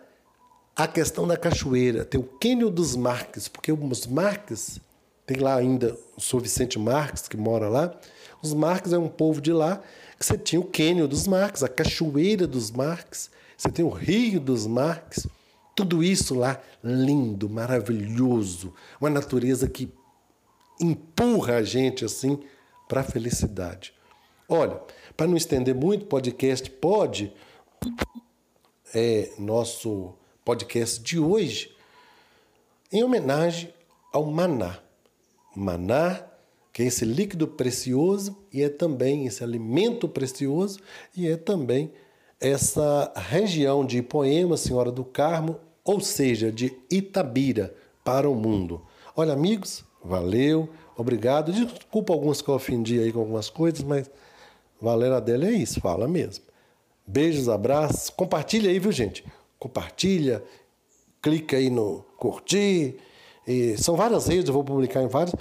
a 0.74 0.86
questão 0.86 1.26
da 1.26 1.36
cachoeira, 1.36 2.04
tem 2.04 2.20
o 2.20 2.24
Quênio 2.24 2.70
dos 2.70 2.94
Marques, 2.94 3.48
porque 3.48 3.72
os 3.72 4.06
Marques, 4.06 4.80
tem 5.26 5.38
lá 5.38 5.56
ainda 5.56 5.98
o 6.16 6.20
Sr. 6.20 6.40
Vicente 6.40 6.78
Marques, 6.78 7.26
que 7.26 7.36
mora 7.36 7.68
lá. 7.68 7.94
Os 8.40 8.54
Marques 8.54 8.92
é 8.92 8.98
um 8.98 9.08
povo 9.08 9.40
de 9.40 9.52
lá, 9.52 9.82
que 10.18 10.24
você 10.24 10.38
tinha 10.38 10.60
o 10.60 10.64
Quênio 10.64 11.08
dos 11.08 11.26
Marques, 11.26 11.62
a 11.62 11.68
cachoeira 11.68 12.46
dos 12.46 12.70
Marques, 12.70 13.30
você 13.56 13.68
tem 13.70 13.84
o 13.84 13.88
Rio 13.88 14.38
dos 14.38 14.68
Marques, 14.68 15.26
tudo 15.74 16.02
isso 16.02 16.34
lá 16.34 16.60
lindo, 16.82 17.50
maravilhoso, 17.50 18.72
uma 19.00 19.10
natureza 19.10 19.68
que 19.68 19.92
empurra 20.80 21.56
a 21.56 21.62
gente 21.62 22.04
assim 22.04 22.38
para 22.88 23.00
a 23.00 23.04
felicidade. 23.04 23.92
Olha, 24.48 24.80
para 25.16 25.26
não 25.26 25.36
estender 25.36 25.74
muito, 25.74 26.06
podcast 26.06 26.70
pode 26.70 27.32
é 28.94 29.32
nosso 29.38 30.14
podcast 30.44 31.02
de 31.02 31.18
hoje 31.18 31.74
em 32.90 33.04
homenagem 33.04 33.72
ao 34.12 34.24
maná. 34.24 34.78
Maná, 35.54 36.24
que 36.72 36.82
é 36.82 36.86
esse 36.86 37.04
líquido 37.04 37.46
precioso 37.46 38.36
e 38.52 38.62
é 38.62 38.68
também 38.68 39.26
esse 39.26 39.42
alimento 39.44 40.08
precioso 40.08 40.80
e 41.14 41.28
é 41.28 41.36
também 41.36 41.92
essa 42.40 43.12
região 43.16 43.84
de 43.84 43.98
Ipoema, 43.98 44.56
Senhora 44.56 44.92
do 44.92 45.04
Carmo, 45.04 45.58
ou 45.84 46.00
seja, 46.00 46.52
de 46.52 46.72
Itabira 46.90 47.74
para 48.04 48.30
o 48.30 48.34
mundo. 48.34 48.86
Olha, 49.16 49.32
amigos, 49.32 49.84
valeu, 50.04 50.68
obrigado. 50.96 51.52
Desculpa 51.52 52.12
alguns 52.12 52.42
que 52.42 52.48
eu 52.48 52.54
ofendi 52.54 52.98
aí 53.00 53.12
com 53.12 53.20
algumas 53.20 53.50
coisas, 53.50 53.82
mas 53.82 54.10
Valera 54.80 55.20
dela 55.20 55.46
é 55.46 55.52
isso, 55.52 55.80
fala 55.80 56.06
mesmo. 56.06 56.44
Beijos, 57.04 57.48
abraços, 57.48 58.10
compartilha 58.10 58.70
aí, 58.70 58.78
viu, 58.78 58.92
gente? 58.92 59.24
compartilha, 59.58 60.42
clica 61.20 61.56
aí 61.56 61.68
no 61.68 62.04
curtir. 62.16 62.96
E 63.46 63.76
são 63.78 63.96
várias 63.96 64.26
redes, 64.26 64.48
eu 64.48 64.54
vou 64.54 64.64
publicar 64.64 65.02
em 65.02 65.08
várias. 65.08 65.34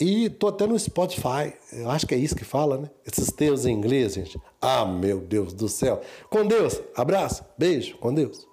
E 0.00 0.28
tô 0.28 0.48
até 0.48 0.66
no 0.66 0.78
Spotify. 0.78 1.52
Eu 1.72 1.90
acho 1.90 2.06
que 2.06 2.14
é 2.14 2.18
isso 2.18 2.34
que 2.34 2.44
fala, 2.44 2.78
né? 2.78 2.90
Esses 3.06 3.30
termos 3.30 3.66
em 3.66 3.72
inglês, 3.72 4.14
gente. 4.14 4.40
Ah, 4.60 4.84
meu 4.84 5.20
Deus 5.20 5.52
do 5.52 5.68
céu. 5.68 6.00
Com 6.28 6.46
Deus. 6.46 6.80
Abraço. 6.96 7.44
Beijo. 7.56 7.96
Com 7.98 8.12
Deus. 8.12 8.48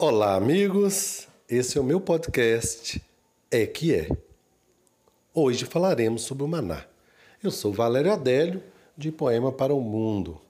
Olá, 0.00 0.36
amigos. 0.36 1.26
Esse 1.50 1.76
é 1.76 1.80
o 1.80 1.84
meu 1.84 2.00
podcast 2.00 3.02
É 3.50 3.66
que 3.66 3.92
é. 3.92 4.08
Hoje 5.34 5.64
falaremos 5.64 6.22
sobre 6.22 6.44
o 6.44 6.46
maná. 6.46 6.84
Eu 7.42 7.50
sou 7.50 7.72
Valério 7.72 8.12
Adélio, 8.12 8.62
de 8.96 9.10
Poema 9.10 9.50
para 9.50 9.74
o 9.74 9.80
Mundo. 9.80 10.40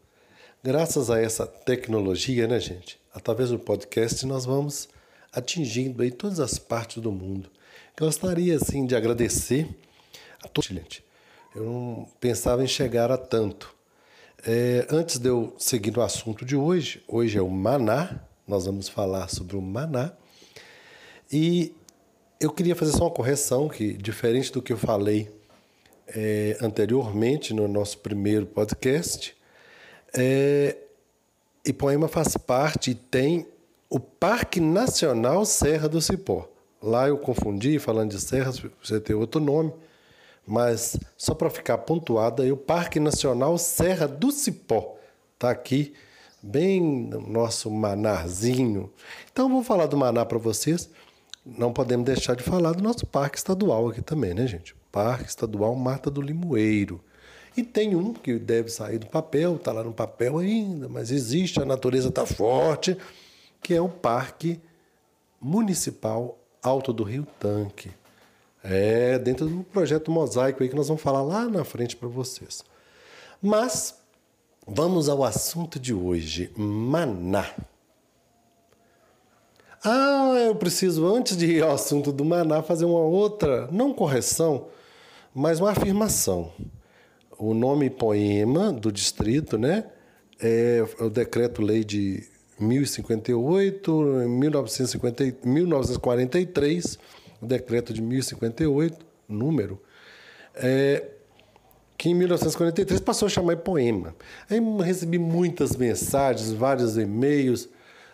Graças 0.63 1.09
a 1.09 1.19
essa 1.19 1.47
tecnologia, 1.47 2.47
né, 2.47 2.61
gente? 2.61 3.01
Através 3.11 3.49
do 3.49 3.59
podcast 3.59 4.27
nós 4.27 4.45
vamos 4.45 4.87
atingindo 5.33 6.03
aí 6.03 6.11
todas 6.11 6.41
as 6.41 6.59
partes 6.59 7.03
do 7.03 7.11
mundo. 7.11 7.51
Gostaria, 7.99 8.55
assim, 8.55 8.85
de 8.85 8.95
agradecer 8.95 9.67
a 10.45 10.49
todos, 10.49 10.69
gente. 10.69 11.03
Eu 11.57 11.65
não 11.65 12.09
pensava 12.21 12.63
em 12.63 12.69
chegar 12.69 13.11
a 13.11 13.17
tanto. 13.17 13.75
É, 14.47 14.87
antes 14.91 15.19
de 15.19 15.31
eu 15.31 15.55
seguir 15.57 15.93
no 15.93 16.03
assunto 16.03 16.45
de 16.45 16.55
hoje, 16.55 17.03
hoje 17.09 17.39
é 17.39 17.43
o 17.43 17.49
maná, 17.49 18.28
nós 18.49 18.65
vamos 18.65 18.89
falar 18.89 19.29
sobre 19.29 19.57
o 19.57 19.61
maná. 19.63 20.13
E 21.31 21.75
eu 22.41 22.51
queria 22.51 22.75
fazer 22.75 22.93
só 22.93 23.05
uma 23.05 23.11
correção, 23.11 23.69
que 23.69 23.93
diferente 23.93 24.51
do 24.51 24.63
que 24.63 24.73
eu 24.73 24.79
falei 24.79 25.31
é, 26.09 26.57
anteriormente 26.61 27.53
no 27.53 27.69
nosso 27.69 27.99
primeiro 27.99 28.47
podcast, 28.47 29.37
é, 30.15 30.77
Ipoema 31.65 32.09
faz 32.09 32.37
parte 32.37 32.93
e 32.93 32.95
tem 32.95 33.47
o 33.91 34.01
Parque 34.01 34.61
Nacional 34.61 35.45
Serra 35.45 35.89
do 35.89 36.01
Cipó. 36.01 36.49
Lá 36.81 37.09
eu 37.09 37.19
confundi, 37.19 37.79
falando 37.79 38.13
de 38.13 38.21
serras, 38.21 38.63
você 38.83 39.01
tem 39.01 39.15
outro 39.15 39.41
nome, 39.41 39.73
mas 40.47 40.97
só 41.17 41.35
para 41.35 41.51
ficar 41.51 41.79
pontuado 41.79 42.43
aí, 42.43 42.51
o 42.51 42.57
Parque 42.57 43.01
Nacional 43.01 43.59
Serra 43.59 44.07
do 44.07 44.31
Cipó 44.31 44.97
está 45.35 45.51
aqui, 45.51 45.93
bem 46.43 46.81
no 46.81 47.21
nosso 47.21 47.71
manarzinho. 47.71 48.93
Então 49.33 49.49
vou 49.49 49.63
falar 49.63 49.87
do 49.87 49.97
Maná 49.97 50.25
para 50.25 50.39
vocês. 50.39 50.91
Não 51.45 51.73
podemos 51.73 52.05
deixar 52.05 52.35
de 52.35 52.43
falar 52.43 52.73
do 52.73 52.83
nosso 52.83 53.07
parque 53.07 53.39
estadual 53.39 53.89
aqui 53.89 54.03
também, 54.03 54.35
né, 54.35 54.47
gente? 54.47 54.75
Parque 54.93 55.29
Estadual 55.29 55.75
Mata 55.75 56.11
do 56.11 56.21
Limoeiro. 56.21 57.03
E 57.57 57.63
tem 57.63 57.95
um 57.97 58.13
que 58.13 58.39
deve 58.39 58.69
sair 58.69 58.99
do 58.99 59.07
papel, 59.07 59.57
está 59.57 59.73
lá 59.73 59.83
no 59.83 59.93
papel 59.93 60.39
ainda, 60.39 60.89
mas 60.89 61.11
existe, 61.11 61.61
a 61.61 61.65
natureza 61.65 62.09
está 62.09 62.25
forte, 62.25 62.97
que 63.63 63.75
é 63.75 63.81
o 63.81 63.89
Parque 63.89 64.61
Municipal 65.41 66.39
Alto 66.63 66.93
do 66.93 67.03
Rio 67.03 67.27
Tanque. 67.39 67.91
É 68.63 69.19
dentro 69.19 69.47
do 69.47 69.65
projeto 69.65 70.11
Mosaico 70.11 70.63
aí 70.63 70.69
que 70.69 70.77
nós 70.77 70.89
vamos 70.89 71.03
falar 71.03 71.23
lá 71.23 71.49
na 71.49 71.65
frente 71.65 71.97
para 71.97 72.09
vocês. 72.09 72.63
Mas 73.41 73.98
vamos 74.69 75.09
ao 75.09 75.25
assunto 75.25 75.79
de 75.81 75.95
hoje, 75.95 76.51
Maná. 76.57 77.55
Ah, 79.83 80.35
eu 80.47 80.55
preciso, 80.55 81.07
antes 81.07 81.37
de 81.37 81.47
ir 81.47 81.63
ao 81.63 81.73
assunto 81.73 82.13
do 82.13 82.25
Maná, 82.25 82.63
fazer 82.63 82.85
uma 82.85 83.01
outra, 83.01 83.69
não 83.73 83.95
correção, 83.95 84.69
mas 85.35 85.61
uma 85.61 85.71
afirmação. 85.71 86.53
O 87.39 87.55
nome 87.55 87.89
poema 87.89 88.73
do 88.73 88.93
distrito, 88.93 89.57
né? 89.57 89.85
É 90.41 90.85
o 91.01 91.09
decreto-lei 91.09 91.85
de 91.85 92.29
1058, 92.61 93.93
1950, 94.29 95.25
1943, 95.45 96.99
o 97.41 97.47
decreto 97.47 97.93
de 97.93 98.03
1058, 98.03 99.07
número, 99.29 99.81
é, 100.55 101.18
que 101.99 102.09
em 102.09 102.15
1943 102.15 103.01
passou 103.01 103.27
a 103.27 103.29
chamar 103.29 103.57
de 103.57 103.63
poema. 103.63 104.15
Aí 104.49 104.61
recebi 104.85 105.19
muitas 105.19 105.75
mensagens, 105.75 106.53
vários 106.53 106.97
e-mails, 106.97 107.69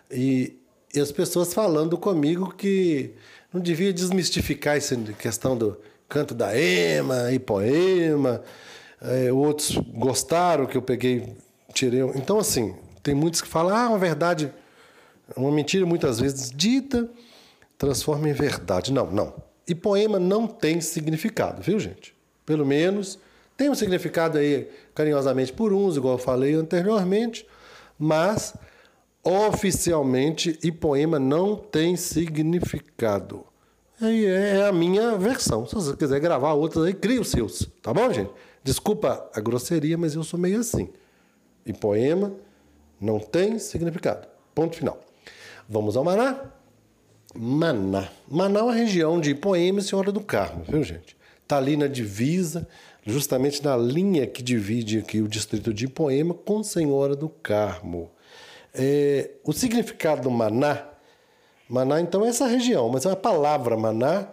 e, 0.09 0.57
e 0.93 0.99
as 0.99 1.11
pessoas 1.11 1.53
falando 1.53 1.95
comigo 1.95 2.51
que 2.55 3.13
não 3.53 3.61
devia 3.61 3.93
desmistificar 3.93 4.75
essa 4.75 4.95
questão 5.19 5.55
do 5.55 5.77
canto 6.09 6.33
da 6.33 6.57
ema 6.57 7.31
e 7.31 7.37
poema. 7.37 8.41
É, 8.99 9.31
outros 9.31 9.77
gostaram 9.93 10.65
que 10.65 10.75
eu 10.75 10.81
peguei, 10.81 11.35
tirei. 11.71 12.01
Então, 12.15 12.39
assim, 12.39 12.75
tem 13.03 13.13
muitos 13.13 13.39
que 13.39 13.47
falam, 13.47 13.75
ah, 13.75 13.89
uma 13.89 13.99
verdade, 13.99 14.51
uma 15.37 15.51
mentira 15.51 15.85
muitas 15.85 16.19
vezes 16.19 16.49
dita, 16.49 17.07
transforma 17.77 18.27
em 18.27 18.33
verdade. 18.33 18.91
Não, 18.91 19.11
não. 19.11 19.35
E 19.67 19.75
poema 19.75 20.17
não 20.19 20.47
tem 20.47 20.81
significado, 20.81 21.61
viu, 21.61 21.79
gente? 21.79 22.15
Pelo 22.47 22.65
menos 22.65 23.19
tem 23.57 23.69
um 23.69 23.75
significado 23.75 24.37
aí 24.37 24.69
carinhosamente 24.93 25.53
por 25.53 25.73
uns, 25.73 25.97
igual 25.97 26.15
eu 26.15 26.19
falei 26.19 26.53
anteriormente, 26.53 27.47
mas 27.97 28.53
oficialmente 29.23 30.59
e 30.63 30.71
poema 30.71 31.17
não 31.17 31.55
tem 31.55 31.95
significado. 31.95 33.45
Aí 33.99 34.25
é 34.25 34.67
a 34.67 34.73
minha 34.73 35.17
versão. 35.17 35.65
Se 35.65 35.73
você 35.73 35.95
quiser 35.95 36.19
gravar 36.19 36.53
outras 36.53 36.85
aí, 36.85 36.93
cria 36.93 37.21
os 37.21 37.29
seus, 37.29 37.67
tá 37.81 37.93
bom, 37.93 38.11
gente? 38.11 38.31
Desculpa 38.63 39.29
a 39.33 39.39
grosseria, 39.39 39.97
mas 39.97 40.15
eu 40.15 40.23
sou 40.23 40.39
meio 40.39 40.59
assim. 40.59 40.89
E 41.65 41.71
poema 41.71 42.33
não 42.99 43.19
tem 43.19 43.57
significado. 43.57 44.27
Ponto 44.53 44.75
final. 44.75 44.99
Vamos 45.67 45.95
ao 45.95 46.03
Maná. 46.03 46.51
Maná. 47.33 48.09
Maná 48.27 48.59
é 48.59 48.63
uma 48.63 48.73
região 48.73 49.19
de 49.19 49.31
Ipoema 49.31 49.79
e 49.79 49.83
Senhora 49.83 50.11
do 50.11 50.21
Carmo, 50.21 50.63
viu, 50.67 50.83
gente? 50.83 51.17
Está 51.43 51.57
ali 51.57 51.77
na 51.77 51.87
divisa, 51.87 52.67
justamente 53.05 53.63
na 53.63 53.77
linha 53.77 54.25
que 54.25 54.41
divide 54.41 54.99
aqui 54.99 55.21
o 55.21 55.27
distrito 55.27 55.73
de 55.73 55.85
Ipoema 55.85 56.33
com 56.33 56.63
Senhora 56.63 57.15
do 57.15 57.29
Carmo. 57.29 58.09
É, 58.73 59.31
o 59.43 59.53
significado 59.53 60.23
do 60.23 60.31
Maná, 60.31 60.95
Maná 61.67 61.99
então 61.99 62.23
é 62.23 62.29
essa 62.29 62.45
região, 62.45 62.89
mas 62.89 63.05
a 63.05 63.15
palavra 63.15 63.75
Maná, 63.75 64.27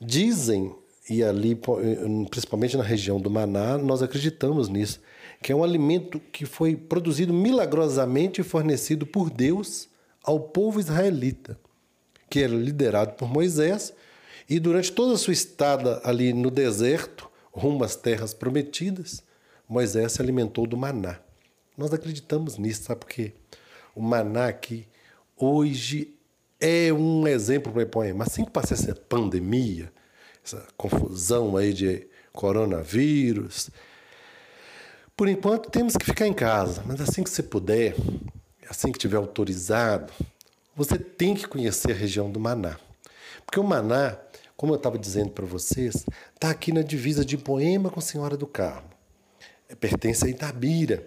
dizem, 0.00 0.74
e 1.08 1.22
ali, 1.22 1.58
principalmente 2.30 2.76
na 2.76 2.82
região 2.82 3.18
do 3.18 3.30
Maná, 3.30 3.78
nós 3.78 4.02
acreditamos 4.02 4.68
nisso, 4.68 5.00
que 5.42 5.52
é 5.52 5.56
um 5.56 5.64
alimento 5.64 6.20
que 6.32 6.44
foi 6.44 6.76
produzido 6.76 7.32
milagrosamente 7.32 8.40
e 8.40 8.44
fornecido 8.44 9.06
por 9.06 9.30
Deus 9.30 9.88
ao 10.22 10.40
povo 10.40 10.78
israelita, 10.78 11.58
que 12.28 12.40
era 12.40 12.52
liderado 12.52 13.14
por 13.14 13.28
Moisés, 13.28 13.94
e 14.48 14.58
durante 14.58 14.92
toda 14.92 15.14
a 15.14 15.18
sua 15.18 15.32
estada 15.32 16.02
ali 16.04 16.34
no 16.34 16.50
deserto, 16.50 17.30
rumo 17.54 17.84
às 17.84 17.96
terras 17.96 18.34
prometidas, 18.34 19.22
Moisés 19.68 20.12
se 20.12 20.20
alimentou 20.20 20.66
do 20.66 20.76
maná. 20.76 21.20
Nós 21.76 21.92
acreditamos 21.92 22.58
nisso, 22.58 22.82
sabe 22.84 23.00
por 23.00 23.08
quê? 23.08 23.32
O 23.94 24.02
maná 24.02 24.48
aqui 24.48 24.86
hoje 25.36 26.14
é 26.60 26.92
um 26.92 27.26
exemplo 27.26 27.72
para 27.72 27.82
o 27.82 27.86
poema. 27.86 28.24
Assim 28.24 28.44
que 28.44 28.50
passar 28.50 28.74
essa 28.74 28.94
pandemia, 28.94 29.92
essa 30.44 30.66
confusão 30.76 31.56
aí 31.56 31.72
de 31.72 32.06
coronavírus, 32.32 33.70
por 35.16 35.28
enquanto 35.28 35.70
temos 35.70 35.96
que 35.96 36.04
ficar 36.04 36.26
em 36.26 36.34
casa, 36.34 36.82
mas 36.84 37.00
assim 37.00 37.22
que 37.22 37.30
você 37.30 37.42
puder, 37.42 37.94
assim 38.68 38.90
que 38.90 38.98
tiver 38.98 39.16
autorizado, 39.16 40.12
você 40.74 40.98
tem 40.98 41.34
que 41.34 41.46
conhecer 41.46 41.92
a 41.92 41.94
região 41.94 42.30
do 42.30 42.40
Maná. 42.40 42.76
Porque 43.46 43.60
o 43.60 43.64
Maná, 43.64 44.18
como 44.64 44.72
eu 44.72 44.78
estava 44.78 44.98
dizendo 44.98 45.28
para 45.28 45.44
vocês, 45.44 46.06
está 46.32 46.48
aqui 46.48 46.72
na 46.72 46.80
divisa 46.80 47.22
de 47.22 47.36
Poema 47.36 47.90
com 47.90 48.00
Senhora 48.00 48.34
do 48.34 48.46
Carmo. 48.46 48.88
É, 49.68 49.74
pertence 49.74 50.24
a 50.24 50.28
Itabira. 50.30 51.06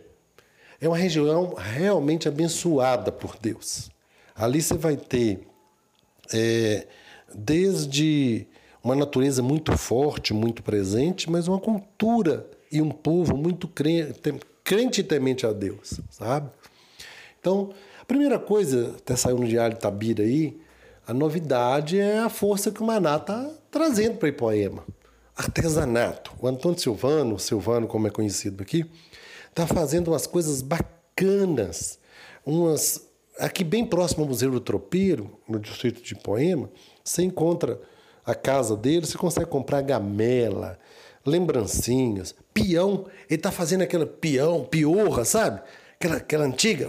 É 0.79 0.87
uma 0.87 0.95
região 0.95 1.55
realmente 1.55 2.27
abençoada 2.27 3.11
por 3.11 3.35
Deus. 3.41 3.89
Ali 4.35 4.61
você 4.61 4.75
vai 4.75 4.95
ter 4.95 5.39
é, 6.31 6.85
desde 7.33 8.45
uma 8.83 8.95
natureza 8.95 9.41
muito 9.41 9.75
forte, 9.75 10.35
muito 10.35 10.61
presente, 10.61 11.27
mas 11.27 11.47
uma 11.47 11.59
cultura 11.59 12.47
e 12.71 12.79
um 12.79 12.91
povo 12.91 13.35
muito 13.35 13.67
crente, 13.67 14.35
crente 14.63 15.01
e 15.01 15.03
temente 15.03 15.47
a 15.47 15.51
Deus, 15.51 15.99
sabe? 16.11 16.51
Então, 17.39 17.71
a 17.99 18.05
primeira 18.05 18.37
coisa, 18.37 18.93
até 18.99 19.15
saiu 19.15 19.39
no 19.39 19.47
Diário 19.47 19.77
Tabira 19.77 20.21
aí, 20.21 20.59
a 21.07 21.13
novidade 21.13 21.97
é 21.97 22.19
a 22.19 22.27
força 22.27 22.69
que 22.69 22.81
o 22.81 22.85
Maná 22.85 23.15
está 23.15 23.49
trazendo 23.71 24.17
para 24.17 24.27
Ipoema. 24.27 24.83
Artesanato. 25.37 26.33
O 26.41 26.47
Antônio 26.47 26.77
Silvano, 26.77 27.39
Silvano 27.39 27.87
como 27.87 28.07
é 28.07 28.09
conhecido 28.09 28.61
aqui, 28.61 28.85
está 29.49 29.65
fazendo 29.65 30.09
umas 30.09 30.27
coisas 30.27 30.61
bacanas, 30.61 31.97
umas 32.45 33.07
aqui 33.39 33.63
bem 33.63 33.85
próximo 33.85 34.23
ao 34.23 34.27
Museu 34.27 34.51
do 34.51 34.59
Tropeiro, 34.59 35.39
no 35.47 35.59
distrito 35.59 36.01
de 36.01 36.13
Poema, 36.13 36.69
você 37.01 37.23
encontra 37.23 37.79
a 38.25 38.35
casa 38.35 38.75
dele, 38.75 39.05
você 39.05 39.17
consegue 39.17 39.45
comprar 39.45 39.81
gamela, 39.83 40.77
lembrancinhas, 41.25 42.35
peão. 42.53 43.05
Ele 43.29 43.39
está 43.39 43.51
fazendo 43.51 43.83
aquele 43.83 44.05
peão, 44.05 44.65
piorra, 44.65 45.23
sabe? 45.23 45.61
Aquela, 45.93 46.17
aquela 46.17 46.43
antiga, 46.43 46.87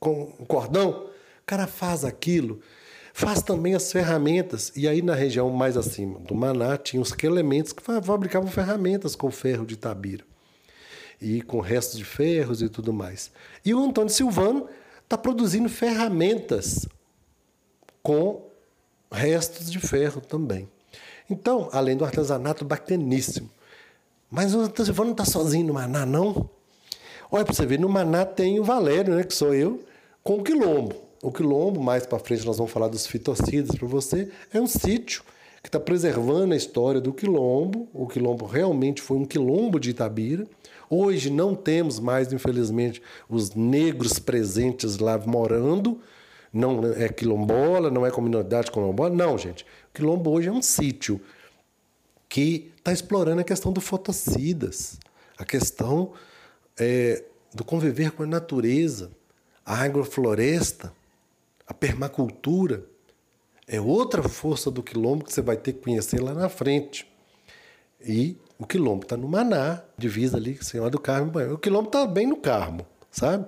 com 0.00 0.32
um 0.40 0.46
cordão. 0.46 1.10
O 1.42 1.44
cara 1.44 1.66
faz 1.66 2.06
aquilo. 2.06 2.60
Faz 3.12 3.42
também 3.42 3.74
as 3.74 3.92
ferramentas. 3.92 4.72
E 4.74 4.88
aí, 4.88 5.02
na 5.02 5.14
região 5.14 5.50
mais 5.50 5.76
acima 5.76 6.18
do 6.20 6.34
Maná, 6.34 6.76
tinha 6.78 7.00
os 7.00 7.14
elementos 7.22 7.72
que 7.72 7.82
fabricavam 7.82 8.50
ferramentas 8.50 9.14
com 9.14 9.30
ferro 9.30 9.66
de 9.66 9.76
Tabira. 9.76 10.24
E 11.20 11.42
com 11.42 11.60
restos 11.60 11.98
de 11.98 12.04
ferros 12.04 12.62
e 12.62 12.68
tudo 12.68 12.92
mais. 12.92 13.30
E 13.64 13.74
o 13.74 13.84
Antônio 13.84 14.10
Silvano 14.10 14.68
está 15.04 15.16
produzindo 15.16 15.68
ferramentas 15.68 16.88
com 18.02 18.48
restos 19.10 19.70
de 19.70 19.78
ferro 19.78 20.20
também. 20.20 20.68
Então, 21.28 21.68
além 21.72 21.96
do 21.96 22.04
artesanato 22.04 22.64
bacaníssimo. 22.64 23.48
Mas 24.30 24.54
o 24.54 24.64
Silvano 24.74 25.10
não 25.10 25.12
está 25.12 25.24
sozinho 25.24 25.66
no 25.66 25.74
Maná, 25.74 26.06
não. 26.06 26.48
Olha 27.30 27.44
para 27.44 27.54
você 27.54 27.66
ver, 27.66 27.78
no 27.78 27.88
Maná 27.88 28.24
tem 28.24 28.58
o 28.58 28.64
Valério, 28.64 29.14
né, 29.14 29.22
que 29.22 29.34
sou 29.34 29.54
eu, 29.54 29.84
com 30.24 30.38
o 30.38 30.42
Quilombo. 30.42 30.96
O 31.22 31.30
Quilombo, 31.30 31.80
mais 31.80 32.04
para 32.04 32.18
frente 32.18 32.44
nós 32.44 32.56
vamos 32.56 32.72
falar 32.72 32.88
dos 32.88 33.06
fitocidas 33.06 33.70
para 33.76 33.86
você, 33.86 34.28
é 34.52 34.60
um 34.60 34.66
sítio 34.66 35.22
que 35.62 35.68
está 35.68 35.78
preservando 35.78 36.52
a 36.52 36.56
história 36.56 37.00
do 37.00 37.12
Quilombo. 37.12 37.88
O 37.94 38.08
Quilombo 38.08 38.44
realmente 38.44 39.00
foi 39.00 39.16
um 39.16 39.24
quilombo 39.24 39.78
de 39.78 39.90
Itabira. 39.90 40.44
Hoje 40.90 41.30
não 41.30 41.54
temos 41.54 42.00
mais, 42.00 42.32
infelizmente, 42.32 43.00
os 43.28 43.54
negros 43.54 44.18
presentes 44.18 44.98
lá 44.98 45.16
morando. 45.16 46.00
Não 46.52 46.84
é 46.84 47.08
quilombola, 47.08 47.88
não 47.88 48.04
é 48.04 48.10
comunidade 48.10 48.72
quilombola. 48.72 49.14
Não, 49.14 49.38
gente. 49.38 49.62
O 49.62 49.94
quilombo 49.94 50.28
hoje 50.28 50.48
é 50.48 50.52
um 50.52 50.60
sítio 50.60 51.20
que 52.28 52.72
está 52.76 52.92
explorando 52.92 53.40
a 53.40 53.44
questão 53.44 53.72
do 53.72 53.80
fotocidas, 53.80 54.98
a 55.38 55.44
questão 55.44 56.14
é, 56.76 57.22
do 57.54 57.64
conviver 57.64 58.10
com 58.10 58.24
a 58.24 58.26
natureza, 58.26 59.12
a 59.64 59.84
agrofloresta, 59.84 60.92
a 61.72 61.74
permacultura 61.74 62.84
é 63.66 63.80
outra 63.80 64.22
força 64.22 64.70
do 64.70 64.82
quilombo 64.82 65.24
que 65.24 65.32
você 65.32 65.40
vai 65.40 65.56
ter 65.56 65.72
que 65.72 65.80
conhecer 65.80 66.20
lá 66.20 66.34
na 66.34 66.50
frente. 66.50 67.10
E 68.04 68.36
o 68.58 68.66
quilombo 68.66 69.04
está 69.04 69.16
no 69.16 69.26
Maná, 69.26 69.82
divisa 69.96 70.36
ali, 70.36 70.62
Senhora 70.62 70.90
do 70.90 71.00
Carmo. 71.00 71.32
O 71.50 71.56
quilombo 71.56 71.86
está 71.86 72.06
bem 72.06 72.26
no 72.26 72.36
Carmo, 72.36 72.86
sabe? 73.10 73.46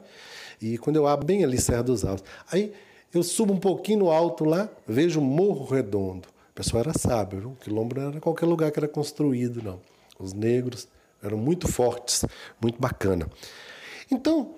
E 0.59 0.79
quando 0.79 0.97
eu 0.97 1.07
abro 1.07 1.27
bem 1.27 1.45
ali 1.45 1.61
Serra 1.61 1.83
dos 1.83 2.03
Altos. 2.03 2.25
Aí 2.51 2.73
eu 3.13 3.23
subo 3.23 3.53
um 3.53 3.61
pouquinho 3.61 3.99
no 3.99 4.11
alto 4.11 4.47
lá, 4.47 4.71
vejo 4.87 5.21
Morro 5.21 5.67
Redondo. 5.67 6.27
O 6.51 6.55
pessoal 6.55 6.83
era 6.83 6.99
sábio, 6.99 7.41
viu? 7.41 7.51
o 7.51 7.57
quilombo 7.57 7.95
não 7.95 8.09
era 8.09 8.21
qualquer 8.21 8.47
lugar 8.47 8.71
que 8.71 8.79
era 8.79 8.89
construído, 8.89 9.63
não. 9.63 9.81
Os 10.19 10.33
negros 10.33 10.89
eram 11.23 11.37
muito 11.37 11.69
fortes, 11.69 12.25
muito 12.59 12.81
bacana. 12.81 13.29
Então, 14.11 14.55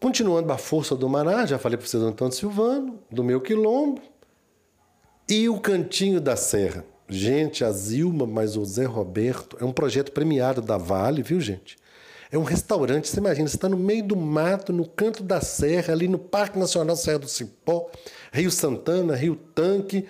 continuando 0.00 0.52
a 0.52 0.58
força 0.58 0.94
do 0.94 1.08
Maná, 1.08 1.46
já 1.46 1.58
falei 1.58 1.76
para 1.76 1.86
vocês 1.86 2.02
do 2.02 2.08
Antônio 2.08 2.34
Silvano, 2.34 2.98
do 3.10 3.24
meu 3.24 3.40
quilombo, 3.40 4.00
e 5.28 5.48
o 5.48 5.60
Cantinho 5.60 6.20
da 6.20 6.36
Serra. 6.36 6.84
Gente, 7.08 7.64
a 7.64 7.72
Zilma, 7.72 8.26
mas 8.26 8.56
o 8.56 8.64
Zé 8.64 8.84
Roberto, 8.84 9.56
é 9.60 9.64
um 9.64 9.72
projeto 9.72 10.12
premiado 10.12 10.60
da 10.60 10.76
Vale, 10.76 11.22
viu, 11.22 11.40
gente? 11.40 11.76
É 12.30 12.36
um 12.36 12.42
restaurante, 12.42 13.08
você 13.08 13.18
imagina, 13.18 13.48
você 13.48 13.56
está 13.56 13.68
no 13.68 13.78
meio 13.78 14.04
do 14.04 14.14
mato, 14.14 14.72
no 14.72 14.86
canto 14.86 15.22
da 15.22 15.40
serra, 15.40 15.94
ali 15.94 16.06
no 16.06 16.18
Parque 16.18 16.58
Nacional 16.58 16.94
Serra 16.94 17.20
do 17.20 17.28
Cipó, 17.28 17.90
Rio 18.30 18.50
Santana, 18.50 19.16
Rio 19.16 19.34
Tanque. 19.34 20.04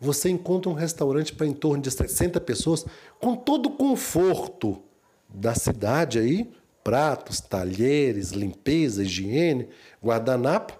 Você 0.00 0.30
encontra 0.30 0.70
um 0.70 0.74
restaurante 0.74 1.34
para 1.34 1.46
em 1.46 1.52
torno 1.52 1.82
de 1.82 1.90
60 1.90 2.40
pessoas, 2.40 2.86
com 3.20 3.36
todo 3.36 3.66
o 3.66 3.72
conforto 3.72 4.82
da 5.28 5.54
cidade 5.54 6.18
aí, 6.18 6.50
pratos, 6.90 7.40
talheres, 7.40 8.30
limpeza, 8.30 9.04
higiene, 9.04 9.68
guardanapo, 10.02 10.76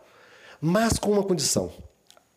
mas 0.61 0.99
com 0.99 1.13
uma 1.13 1.23
condição. 1.23 1.73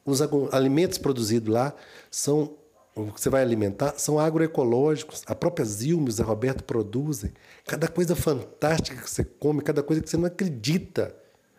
Os 0.05 0.21
alimentos 0.51 0.99
produzidos 0.99 1.51
lá 1.51 1.73
são 2.11 2.53
o 2.95 3.11
que 3.11 3.19
você 3.19 3.31
vai 3.31 3.41
alimentar 3.41 3.95
são 3.97 4.19
agroecológicos. 4.19 5.23
A 5.25 5.33
própria 5.33 5.65
Zilma 5.65 6.05
e 6.05 6.09
o 6.09 6.11
Zé 6.11 6.21
Roberto 6.21 6.63
produzem. 6.63 7.33
Cada 7.65 7.87
coisa 7.87 8.15
fantástica 8.15 9.01
que 9.01 9.09
você 9.09 9.23
come, 9.23 9.63
cada 9.63 9.81
coisa 9.81 10.03
que 10.03 10.07
você 10.07 10.17
não 10.17 10.25
acredita. 10.25 11.15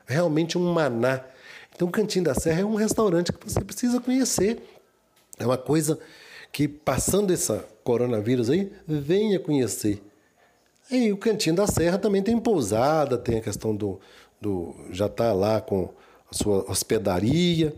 Realmente 0.07 0.57
um 0.57 0.73
maná. 0.73 1.25
Então, 1.75 1.89
o 1.89 1.91
Cantinho 1.91 2.27
da 2.27 2.35
Serra 2.35 2.61
é 2.61 2.65
um 2.65 2.77
restaurante 2.77 3.33
que 3.33 3.53
você 3.53 3.61
precisa 3.61 4.01
conhecer. 4.01 4.63
É 5.37 5.45
uma 5.45 5.59
coisa 5.59 5.99
que, 6.53 6.69
passando 6.69 7.33
essa 7.33 7.67
coronavírus 7.83 8.49
aí, 8.49 8.71
venha 8.87 9.41
conhecer. 9.41 10.01
E 10.91 11.11
o 11.13 11.17
Cantinho 11.17 11.57
da 11.57 11.67
Serra 11.67 11.99
também 11.99 12.23
tem 12.23 12.39
pousada, 12.39 13.17
tem 13.17 13.39
a 13.39 13.41
questão 13.41 13.75
do. 13.75 14.01
do 14.41 14.75
já 14.91 15.07
está 15.07 15.33
lá 15.33 15.61
com 15.61 15.89
a 16.31 16.35
sua 16.35 16.71
hospedaria. 16.71 17.75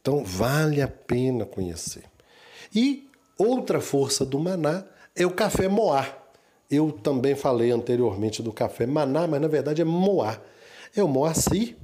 Então, 0.00 0.24
vale 0.24 0.80
a 0.80 0.88
pena 0.88 1.44
conhecer. 1.44 2.04
E 2.74 3.08
outra 3.36 3.80
força 3.80 4.24
do 4.24 4.38
Maná 4.38 4.84
é 5.14 5.26
o 5.26 5.30
café 5.30 5.68
Moá. 5.68 6.06
Eu 6.70 6.92
também 6.92 7.34
falei 7.34 7.70
anteriormente 7.70 8.42
do 8.42 8.52
café 8.52 8.86
Maná, 8.86 9.26
mas 9.26 9.40
na 9.40 9.48
verdade 9.48 9.82
é 9.82 9.84
Moá. 9.84 10.40
É 10.94 11.02
o 11.02 11.08
Moacir 11.08 11.76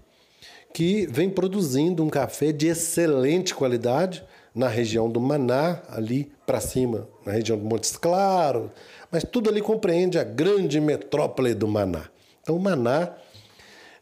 que 0.72 1.06
vem 1.06 1.28
produzindo 1.28 2.02
um 2.02 2.08
café 2.08 2.50
de 2.50 2.68
excelente 2.68 3.54
qualidade 3.54 4.24
na 4.54 4.68
região 4.68 5.08
do 5.10 5.20
Maná, 5.20 5.82
ali 5.88 6.30
para 6.46 6.60
cima, 6.60 7.08
na 7.24 7.32
região 7.32 7.58
do 7.58 7.64
Montes 7.64 7.96
Claros, 7.96 8.70
mas 9.10 9.24
tudo 9.24 9.48
ali 9.48 9.60
compreende 9.60 10.18
a 10.18 10.24
grande 10.24 10.80
metrópole 10.80 11.54
do 11.54 11.66
Maná. 11.66 12.08
Então, 12.42 12.56
o 12.56 12.60
Maná 12.60 13.14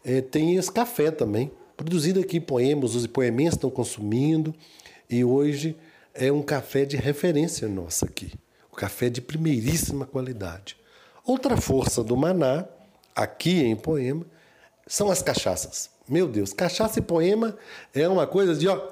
é, 0.05 0.21
tem 0.21 0.57
esse 0.57 0.71
café 0.71 1.11
também, 1.11 1.51
produzido 1.77 2.21
aqui 2.21 2.39
em 2.39 2.41
Poemas, 2.41 2.95
os 2.95 3.07
poemenses 3.07 3.55
estão 3.55 3.71
consumindo, 3.71 4.55
e 5.09 5.25
hoje 5.25 5.77
é 6.15 6.31
um 6.33 6.43
café 6.43 6.85
de 6.85 6.97
referência 6.97 7.69
nossa 7.69 8.07
aqui. 8.07 8.33
O 8.73 8.77
café 8.77 9.09
de 9.09 9.21
primeiríssima 9.21 10.07
qualidade. 10.07 10.77
Outra 11.25 11.57
força 11.57 12.03
do 12.03 12.17
Maná, 12.17 12.65
aqui 13.15 13.63
em 13.63 13.77
Poema, 13.77 14.25
são 14.87 15.11
as 15.11 15.23
cachaças. 15.23 15.91
Meu 16.09 16.27
Deus, 16.27 16.53
cachaça 16.53 16.99
e 16.99 17.03
poema 17.03 17.57
é 17.95 18.09
uma 18.09 18.27
coisa 18.27 18.57
de 18.57 18.67
ó. 18.67 18.89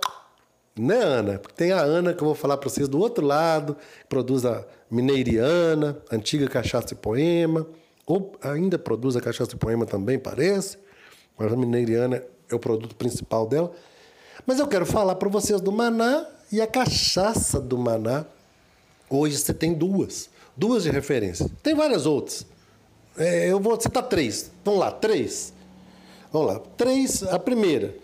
Né, 0.79 0.97
Ana? 0.97 1.39
Porque 1.39 1.55
tem 1.55 1.73
a 1.73 1.81
Ana 1.81 2.15
que 2.15 2.23
eu 2.23 2.27
vou 2.27 2.35
falar 2.35 2.57
para 2.57 2.69
vocês 2.69 2.89
do 2.89 2.99
outro 2.99 3.25
lado, 3.25 3.75
que 3.75 4.07
produz 4.09 4.45
a 4.45 4.65
Mineiriana, 4.91 5.99
antiga 6.11 6.49
cachaça 6.49 6.95
e 6.95 6.97
poema, 6.97 7.67
ou 8.07 8.33
ainda 8.41 8.79
produz 8.79 9.17
a 9.17 9.21
cachaça 9.21 9.55
e 9.55 9.57
poema 9.57 9.85
também, 9.85 10.19
parece. 10.19 10.79
Mas 11.37 11.53
a 11.53 11.57
Mineiriana 11.57 12.23
é 12.49 12.55
o 12.55 12.59
produto 12.59 12.95
principal 12.97 13.47
dela. 13.47 13.71
Mas 14.47 14.59
eu 14.59 14.67
quero 14.67 14.87
falar 14.87 15.15
para 15.17 15.29
vocês 15.29 15.61
do 15.61 15.71
Maná 15.71 16.27
e 16.51 16.61
a 16.61 16.67
cachaça 16.67 17.61
do 17.61 17.77
Maná, 17.77 18.25
hoje 19.11 19.37
você 19.37 19.53
tem 19.53 19.75
duas. 19.75 20.31
Duas 20.57 20.83
de 20.83 20.91
referência. 20.91 21.49
Tem 21.63 21.75
várias 21.75 22.07
outras. 22.07 22.47
É, 23.17 23.51
eu 23.51 23.61
vou 23.61 23.81
citar 23.81 24.03
três. 24.05 24.51
Vamos 24.65 24.81
lá, 24.81 24.91
três. 24.91 25.53
Vamos 26.33 26.49
lá. 26.49 26.61
Três. 26.77 27.23
A 27.23 27.39
primeira, 27.39 27.95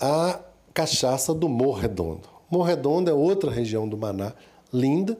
a 0.00 0.40
cachaça 0.72 1.34
do 1.34 1.48
Morro 1.48 1.80
Redondo. 1.80 2.28
Morro 2.50 2.64
Redondo 2.64 3.10
é 3.10 3.14
outra 3.14 3.50
região 3.50 3.88
do 3.88 3.96
Maná, 3.96 4.32
linda, 4.72 5.18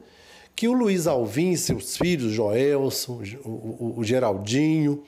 que 0.54 0.68
o 0.68 0.72
Luiz 0.72 1.06
Alvim 1.06 1.52
e 1.52 1.56
seus 1.56 1.96
filhos, 1.96 2.32
Joelson, 2.32 3.22
o, 3.44 3.94
o, 3.98 4.04
Geraldinho, 4.04 5.02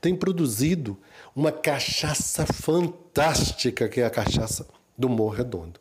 têm 0.00 0.14
produzido 0.14 0.96
uma 1.34 1.50
cachaça 1.50 2.46
fantástica, 2.46 3.88
que 3.88 4.00
é 4.00 4.06
a 4.06 4.10
cachaça 4.10 4.66
do 4.96 5.08
Morro 5.08 5.34
Redondo. 5.34 5.80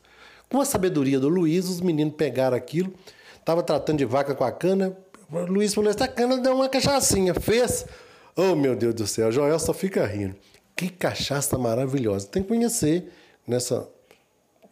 Com 0.49 0.60
a 0.60 0.65
sabedoria 0.65 1.19
do 1.19 1.30
Luiz, 1.30 1.67
os 1.69 1.82
meninos 1.82 2.15
pegaram 2.15 2.58
aquilo, 2.58 2.93
estava 3.39 3.62
tratando 3.62 3.99
de 3.99 4.06
vaca 4.06 4.34
com 4.34 4.43
a 4.43 4.52
cana. 4.52 4.97
O 5.32 5.45
Luiz 5.45 5.73
falou: 5.73 5.89
essa 5.89 6.08
cana 6.08 6.38
deu 6.38 6.56
uma 6.56 6.69
cachaçinha. 6.69 7.34
Fez. 7.34 7.86
Oh, 8.36 8.56
meu 8.56 8.76
Deus 8.76 8.95
do 8.95 9.06
céu, 9.06 9.32
Joel 9.32 9.60
só 9.60 9.73
fica 9.73 10.06
rindo. 10.06 10.36
Que 10.76 10.89
cachaça 10.89 11.58
maravilhosa. 11.58 12.28
Tem 12.28 12.41
que 12.41 12.49
conhecer 12.49 13.12
nessa 13.47 13.88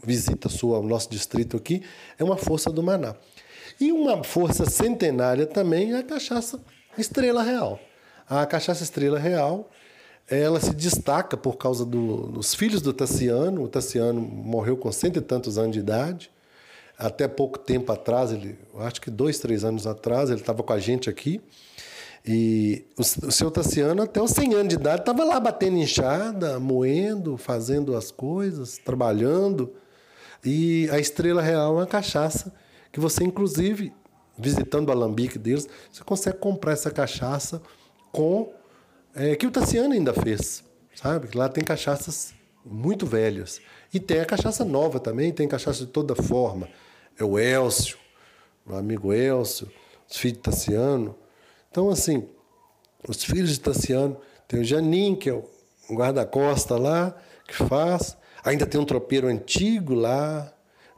visita 0.03 0.49
sua 0.49 0.77
ao 0.77 0.83
nosso 0.83 1.09
distrito 1.09 1.57
aqui. 1.57 1.83
É 2.17 2.23
uma 2.23 2.37
força 2.37 2.71
do 2.71 2.81
Maná. 2.81 3.15
E 3.79 3.91
uma 3.91 4.23
força 4.23 4.69
centenária 4.69 5.45
também 5.45 5.93
é 5.93 5.97
a 5.97 6.03
cachaça 6.03 6.59
Estrela 6.97 7.43
Real. 7.43 7.79
A 8.29 8.45
cachaça 8.45 8.83
Estrela 8.83 9.19
Real 9.19 9.69
ela 10.29 10.61
se 10.61 10.73
destaca 10.73 11.35
por 11.35 11.57
causa 11.57 11.85
do, 11.85 12.27
dos 12.27 12.55
filhos 12.55 12.81
do 12.81 12.93
Tassiano. 12.93 13.63
O 13.63 13.67
Tassiano 13.67 14.21
morreu 14.21 14.77
com 14.77 14.91
cento 14.91 15.17
e 15.17 15.21
tantos 15.21 15.57
anos 15.57 15.73
de 15.73 15.79
idade. 15.79 16.31
Até 16.97 17.27
pouco 17.27 17.59
tempo 17.59 17.91
atrás, 17.91 18.31
ele, 18.31 18.57
acho 18.79 19.01
que 19.01 19.09
dois, 19.09 19.39
três 19.39 19.63
anos 19.65 19.85
atrás, 19.85 20.29
ele 20.29 20.39
estava 20.39 20.63
com 20.63 20.71
a 20.71 20.79
gente 20.79 21.09
aqui. 21.09 21.41
E 22.25 22.85
o, 22.97 23.01
o 23.01 23.31
seu 23.31 23.49
Tassiano, 23.49 24.03
até 24.03 24.21
os 24.21 24.31
100 24.31 24.53
anos 24.53 24.67
de 24.69 24.75
idade, 24.75 25.01
estava 25.01 25.23
lá 25.23 25.39
batendo 25.39 25.77
enxada, 25.77 26.59
moendo, 26.59 27.35
fazendo 27.35 27.95
as 27.95 28.11
coisas, 28.11 28.77
trabalhando. 28.77 29.73
E 30.43 30.89
a 30.91 30.99
Estrela 30.99 31.41
Real 31.41 31.73
é 31.73 31.77
uma 31.82 31.88
cachaça 31.88 32.54
que 32.91 32.99
você, 32.99 33.23
inclusive, 33.23 33.93
visitando 34.38 34.89
o 34.89 34.91
alambique 34.91 35.38
deles, 35.38 35.67
você 35.91 36.04
consegue 36.04 36.38
comprar 36.38 36.73
essa 36.73 36.89
cachaça 36.91 37.62
com 38.12 38.51
é, 39.13 39.36
que 39.36 39.45
o 39.45 39.51
Tassiano 39.51 39.93
ainda 39.93 40.13
fez, 40.13 40.63
sabe? 40.95 41.30
Lá 41.36 41.47
tem 41.47 41.63
cachaças 41.63 42.34
muito 42.65 43.06
velhas. 43.06 43.62
E 43.93 43.99
tem 43.99 44.19
a 44.19 44.25
cachaça 44.25 44.63
nova 44.63 44.99
também, 44.99 45.32
tem 45.32 45.47
cachaça 45.47 45.86
de 45.86 45.91
toda 45.91 46.15
forma. 46.15 46.69
É 47.19 47.23
o 47.23 47.38
Elcio, 47.38 47.97
meu 48.65 48.77
amigo 48.77 49.13
Elcio, 49.13 49.69
os 50.10 50.17
filhos 50.17 50.38
de 50.38 50.43
Tassiano. 50.43 51.15
Então, 51.69 51.89
assim, 51.89 52.27
os 53.08 53.23
filhos 53.23 53.51
de 53.51 53.60
Tassiano, 53.60 54.17
tem 54.47 54.62
o 54.62 54.63
Janin, 54.63 55.15
que 55.15 55.30
é 55.30 55.34
o 55.34 55.45
guarda-costa 55.91 56.77
lá, 56.77 57.15
que 57.47 57.56
faz. 57.56 58.17
Ainda 58.43 58.65
tem 58.65 58.80
um 58.80 58.86
tropeiro 58.86 59.27
antigo 59.27 59.93
lá. 59.93 60.51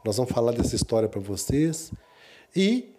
Nós 0.04 0.16
vamos 0.16 0.32
falar 0.32 0.52
dessa 0.52 0.74
história 0.74 1.08
para 1.08 1.20
vocês. 1.20 1.92
E 2.54 2.94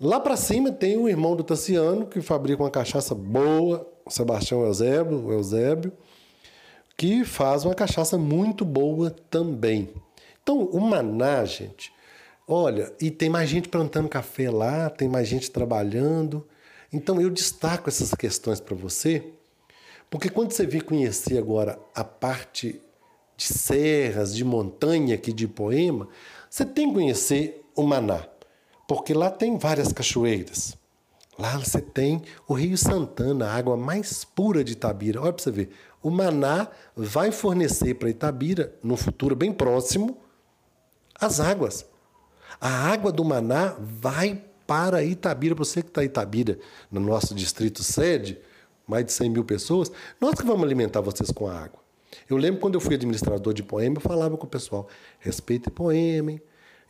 lá 0.00 0.20
para 0.20 0.36
cima 0.36 0.70
tem 0.72 0.96
o 0.96 1.08
irmão 1.08 1.36
do 1.36 1.44
Tassiano, 1.44 2.06
que 2.06 2.20
fabrica 2.20 2.62
uma 2.62 2.70
cachaça 2.70 3.14
boa, 3.14 3.86
o 4.04 4.10
Sebastião 4.10 4.64
Eusébio, 4.64 5.24
o 5.24 5.32
Eusébio, 5.32 5.92
que 6.96 7.24
faz 7.24 7.64
uma 7.64 7.74
cachaça 7.74 8.16
muito 8.16 8.64
boa 8.64 9.10
também. 9.10 9.90
Então, 10.42 10.60
o 10.60 10.80
Maná, 10.80 11.44
gente, 11.44 11.92
olha, 12.46 12.92
e 13.00 13.10
tem 13.10 13.28
mais 13.28 13.50
gente 13.50 13.68
plantando 13.68 14.08
café 14.08 14.50
lá, 14.50 14.88
tem 14.88 15.08
mais 15.08 15.26
gente 15.26 15.50
trabalhando. 15.50 16.46
Então, 16.92 17.20
eu 17.20 17.28
destaco 17.28 17.88
essas 17.88 18.14
questões 18.14 18.60
para 18.60 18.76
você, 18.76 19.24
porque 20.08 20.30
quando 20.30 20.52
você 20.52 20.64
vir 20.64 20.84
conhecer 20.84 21.36
agora 21.36 21.78
a 21.94 22.04
parte 22.04 22.80
de 23.36 23.44
serras, 23.44 24.34
de 24.34 24.44
montanha 24.44 25.14
aqui 25.14 25.32
de 25.32 25.46
Poema, 25.46 26.08
você 26.48 26.64
tem 26.64 26.88
que 26.88 26.94
conhecer 26.94 27.64
o 27.74 27.82
Maná, 27.82 28.26
porque 28.88 29.12
lá 29.12 29.30
tem 29.30 29.58
várias 29.58 29.92
cachoeiras. 29.92 30.76
Lá 31.38 31.58
você 31.58 31.82
tem 31.82 32.22
o 32.48 32.54
Rio 32.54 32.78
Santana, 32.78 33.48
a 33.48 33.54
água 33.54 33.76
mais 33.76 34.24
pura 34.24 34.64
de 34.64 34.72
Itabira. 34.72 35.20
Olha 35.20 35.32
para 35.32 35.42
você 35.42 35.50
ver. 35.50 35.70
o 36.02 36.10
Maná 36.10 36.68
vai 36.96 37.30
fornecer 37.30 37.94
para 37.94 38.08
Itabira, 38.08 38.74
no 38.82 38.96
futuro 38.96 39.36
bem 39.36 39.52
próximo, 39.52 40.16
as 41.20 41.40
águas. 41.40 41.84
A 42.58 42.70
água 42.90 43.12
do 43.12 43.24
Maná 43.24 43.76
vai 43.78 44.42
para 44.66 45.04
Itabira, 45.04 45.54
você 45.54 45.82
que 45.82 45.88
está 45.88 46.02
em 46.02 46.06
Itabira, 46.06 46.58
no 46.90 47.00
nosso 47.00 47.34
distrito 47.34 47.82
sede, 47.82 48.38
mais 48.86 49.04
de 49.04 49.12
100 49.12 49.30
mil 49.30 49.44
pessoas, 49.44 49.92
nós 50.20 50.34
que 50.34 50.46
vamos 50.46 50.62
alimentar 50.62 51.00
vocês 51.00 51.30
com 51.30 51.46
a 51.46 51.54
água. 51.54 51.85
Eu 52.28 52.36
lembro 52.36 52.60
quando 52.60 52.74
eu 52.74 52.80
fui 52.80 52.94
administrador 52.94 53.52
de 53.52 53.62
Poema, 53.62 53.96
eu 53.96 54.00
falava 54.00 54.36
com 54.36 54.46
o 54.46 54.50
pessoal, 54.50 54.88
respeite 55.18 55.70
Poema, 55.70 56.32
hein? 56.32 56.40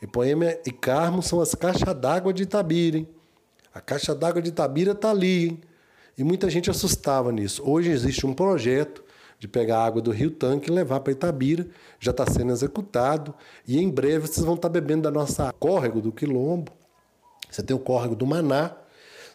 E 0.01 0.07
Poema 0.07 0.45
e 0.65 0.71
Carmo 0.71 1.21
são 1.23 1.41
as 1.41 1.55
caixas 1.55 1.93
d'água 1.95 2.33
de 2.33 2.43
Itabira, 2.43 2.97
hein? 2.97 3.07
A 3.73 3.81
caixa 3.81 4.13
d'água 4.15 4.41
de 4.41 4.49
Itabira 4.49 4.91
está 4.91 5.11
ali, 5.11 5.49
hein? 5.49 5.61
E 6.17 6.23
muita 6.23 6.49
gente 6.49 6.69
assustava 6.69 7.31
nisso. 7.31 7.61
Hoje 7.63 7.91
existe 7.91 8.25
um 8.25 8.33
projeto 8.33 9.03
de 9.39 9.47
pegar 9.47 9.79
a 9.79 9.85
água 9.85 10.01
do 10.01 10.11
Rio 10.11 10.31
Tanque 10.31 10.69
e 10.69 10.73
levar 10.73 10.99
para 11.01 11.13
Itabira, 11.13 11.67
já 11.99 12.11
está 12.11 12.25
sendo 12.25 12.51
executado, 12.51 13.35
e 13.67 13.79
em 13.79 13.89
breve 13.89 14.27
vocês 14.27 14.43
vão 14.43 14.55
estar 14.55 14.67
tá 14.67 14.73
bebendo 14.73 15.03
da 15.03 15.11
nossa 15.11 15.53
córrego 15.59 16.01
do 16.01 16.11
Quilombo. 16.11 16.71
Você 17.49 17.61
tem 17.61 17.75
o 17.75 17.79
córrego 17.79 18.15
do 18.15 18.25
Maná, 18.25 18.75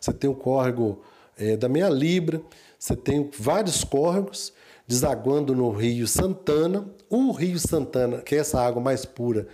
você 0.01 0.13
tem 0.13 0.29
o 0.29 0.35
córrego 0.35 1.01
é, 1.39 1.57
da 1.57 1.69
Meia 1.69 1.89
Libra, 1.89 2.43
você 2.79 2.97
tem 2.97 3.31
vários 3.39 3.85
córregos 3.85 4.53
desaguando 4.93 5.57
no 5.57 5.71
Rio 5.71 6.07
Santana. 6.07 6.87
O 7.09 7.33
Rio 7.33 7.59
Santana, 7.59 8.19
que 8.19 8.35
é 8.35 8.39
essa 8.39 8.61
água 8.61 8.83
mais 8.83 9.07
pura, 9.07 9.49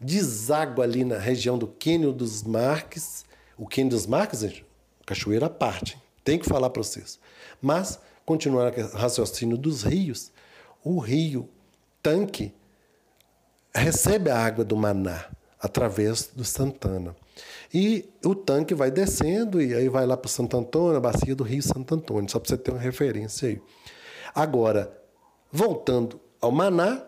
deságua 0.00 0.84
ali 0.84 1.04
na 1.04 1.18
região 1.18 1.58
do 1.58 1.66
Quênio 1.66 2.12
dos 2.12 2.44
Marques. 2.44 3.24
O 3.58 3.66
Quênio 3.66 3.90
dos 3.90 4.06
Marques, 4.06 4.40
gente, 4.40 4.64
cachoeira 5.04 5.46
à 5.46 5.50
parte, 5.50 5.98
tem 6.22 6.38
que 6.38 6.46
falar 6.46 6.70
para 6.70 6.80
vocês. 6.80 7.18
Mas, 7.60 7.98
continuando 8.24 8.80
o 8.80 8.96
raciocínio 8.96 9.58
dos 9.58 9.82
rios, 9.82 10.30
o 10.84 11.00
rio 11.00 11.48
Tanque 12.00 12.54
recebe 13.74 14.30
a 14.30 14.38
água 14.38 14.64
do 14.64 14.76
Maná 14.76 15.24
através 15.58 16.30
do 16.32 16.44
Santana. 16.44 17.16
E 17.72 18.08
o 18.24 18.32
tanque 18.32 18.74
vai 18.74 18.92
descendo 18.92 19.60
e 19.60 19.74
aí 19.74 19.88
vai 19.88 20.06
lá 20.06 20.16
para 20.16 20.30
Santo 20.30 20.56
Antônio, 20.56 20.96
a 20.96 21.00
bacia 21.00 21.34
do 21.34 21.42
Rio 21.42 21.62
Santo 21.62 21.96
Antônio, 21.96 22.30
só 22.30 22.38
para 22.38 22.48
você 22.48 22.56
ter 22.56 22.70
uma 22.70 22.78
referência 22.78 23.48
aí. 23.48 23.60
Agora, 24.34 24.92
voltando 25.52 26.20
ao 26.40 26.50
Maná, 26.50 27.04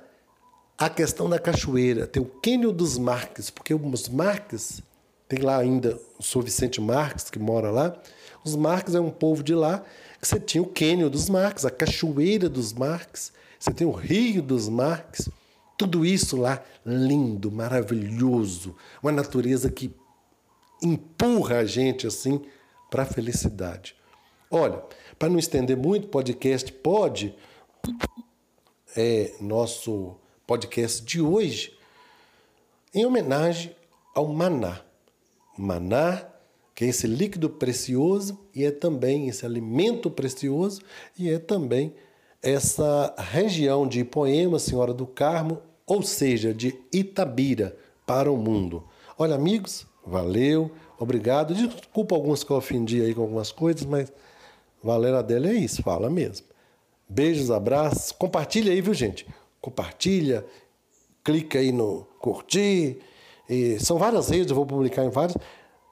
a 0.79 0.89
questão 0.89 1.29
da 1.29 1.41
cachoeira, 1.41 2.07
tem 2.07 2.23
o 2.23 2.27
Quênio 2.27 2.71
dos 2.71 2.97
Marques, 2.99 3.51
porque 3.51 3.75
os 3.75 4.09
Marques, 4.09 4.81
tem 5.27 5.41
lá 5.41 5.57
ainda 5.57 5.99
o 6.19 6.23
Sr. 6.23 6.43
Vicente 6.43 6.81
Marques, 6.81 7.29
que 7.29 7.39
mora 7.39 7.71
lá, 7.71 7.97
os 8.45 8.55
Marques 8.55 8.95
é 8.95 9.01
um 9.01 9.11
povo 9.11 9.43
de 9.43 9.57
lá, 9.57 9.83
que 10.21 10.29
você 10.29 10.39
tinha 10.39 10.63
o 10.63 10.69
Quênio 10.69 11.11
dos 11.11 11.29
Marques, 11.29 11.65
a 11.65 11.71
cachoeira 11.71 12.49
dos 12.49 12.73
Marques, 12.73 13.33
você 13.59 13.73
tem 13.73 13.87
o 13.87 13.91
Rio 13.91 14.41
dos 14.41 14.69
Marques, 14.69 15.29
tudo 15.77 16.07
isso 16.07 16.37
lá 16.37 16.63
lindo, 16.85 17.51
maravilhoso, 17.51 18.77
uma 19.03 19.11
natureza 19.11 19.69
que 19.69 19.93
empurra 20.81 21.57
a 21.57 21.65
gente 21.65 22.07
assim 22.07 22.41
para 22.89 23.03
a 23.03 23.07
felicidade. 23.07 23.97
Olha, 24.51 24.83
para 25.19 25.29
não 25.29 25.39
estender 25.39 25.77
muito, 25.77 26.09
podcast 26.09 26.71
pode 26.73 27.35
é 28.97 29.35
nosso 29.41 30.17
podcast 30.47 31.05
de 31.05 31.21
hoje 31.21 31.77
em 32.95 33.05
homenagem 33.05 33.77
ao 34.15 34.27
maná. 34.27 34.81
Maná, 35.59 36.27
que 36.75 36.85
é 36.85 36.89
esse 36.89 37.07
líquido 37.07 37.51
precioso 37.51 38.39
e 38.55 38.65
é 38.65 38.71
também 38.71 39.29
esse 39.29 39.45
alimento 39.45 40.11
precioso 40.11 40.81
e 41.19 41.31
é 41.31 41.39
também 41.39 41.95
essa 42.43 43.15
região 43.19 43.87
de 43.87 44.01
Ipoema, 44.01 44.59
Senhora 44.59 44.95
do 44.95 45.07
Carmo, 45.07 45.61
ou 45.87 46.03
seja, 46.03 46.55
de 46.55 46.79
Itabira 46.93 47.77
para 48.07 48.31
o 48.31 48.37
mundo. 48.37 48.85
Olha, 49.19 49.35
amigos, 49.35 49.87
valeu, 50.07 50.71
obrigado. 50.99 51.55
Desculpa 51.55 52.15
alguns 52.15 52.45
que 52.45 52.51
eu 52.51 52.57
ofendi 52.57 53.03
aí 53.03 53.15
com 53.15 53.23
algumas 53.23 53.53
coisas, 53.53 53.85
mas 53.85 54.13
Valera 54.87 55.21
dela 55.21 55.49
é 55.49 55.55
isso, 55.55 55.83
fala 55.83 56.09
mesmo. 56.09 56.47
Beijos, 57.09 57.51
abraços. 57.51 58.13
Compartilha 58.13 58.73
aí, 58.73 58.81
viu, 58.81 58.95
gente? 58.95 59.27
Compartilha, 59.61 60.47
clica 61.25 61.59
aí 61.59 61.73
no 61.73 62.07
curtir. 62.21 62.99
E 63.51 63.81
são 63.81 63.99
várias 63.99 64.29
redes, 64.29 64.51
eu 64.51 64.55
vou 64.55 64.65
publicar 64.65 65.05
em 65.05 65.11
várias. 65.11 65.37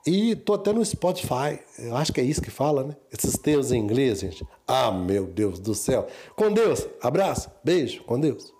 E 0.06 0.36
tô 0.36 0.54
até 0.54 0.72
no 0.72 0.84
Spotify. 0.84 1.58
Eu 1.76 1.96
acho 1.96 2.12
que 2.12 2.20
é 2.20 2.24
isso 2.24 2.40
que 2.40 2.50
fala, 2.50 2.84
né? 2.84 2.96
Esses 3.10 3.36
termos 3.36 3.72
em 3.72 3.80
inglês, 3.80 4.20
gente. 4.20 4.46
Ah, 4.64 4.92
meu 4.92 5.26
Deus 5.26 5.58
do 5.58 5.74
céu. 5.74 6.06
Com 6.36 6.52
Deus. 6.52 6.86
Abraço. 7.02 7.50
Beijo. 7.64 8.04
Com 8.04 8.20
Deus. 8.20 8.53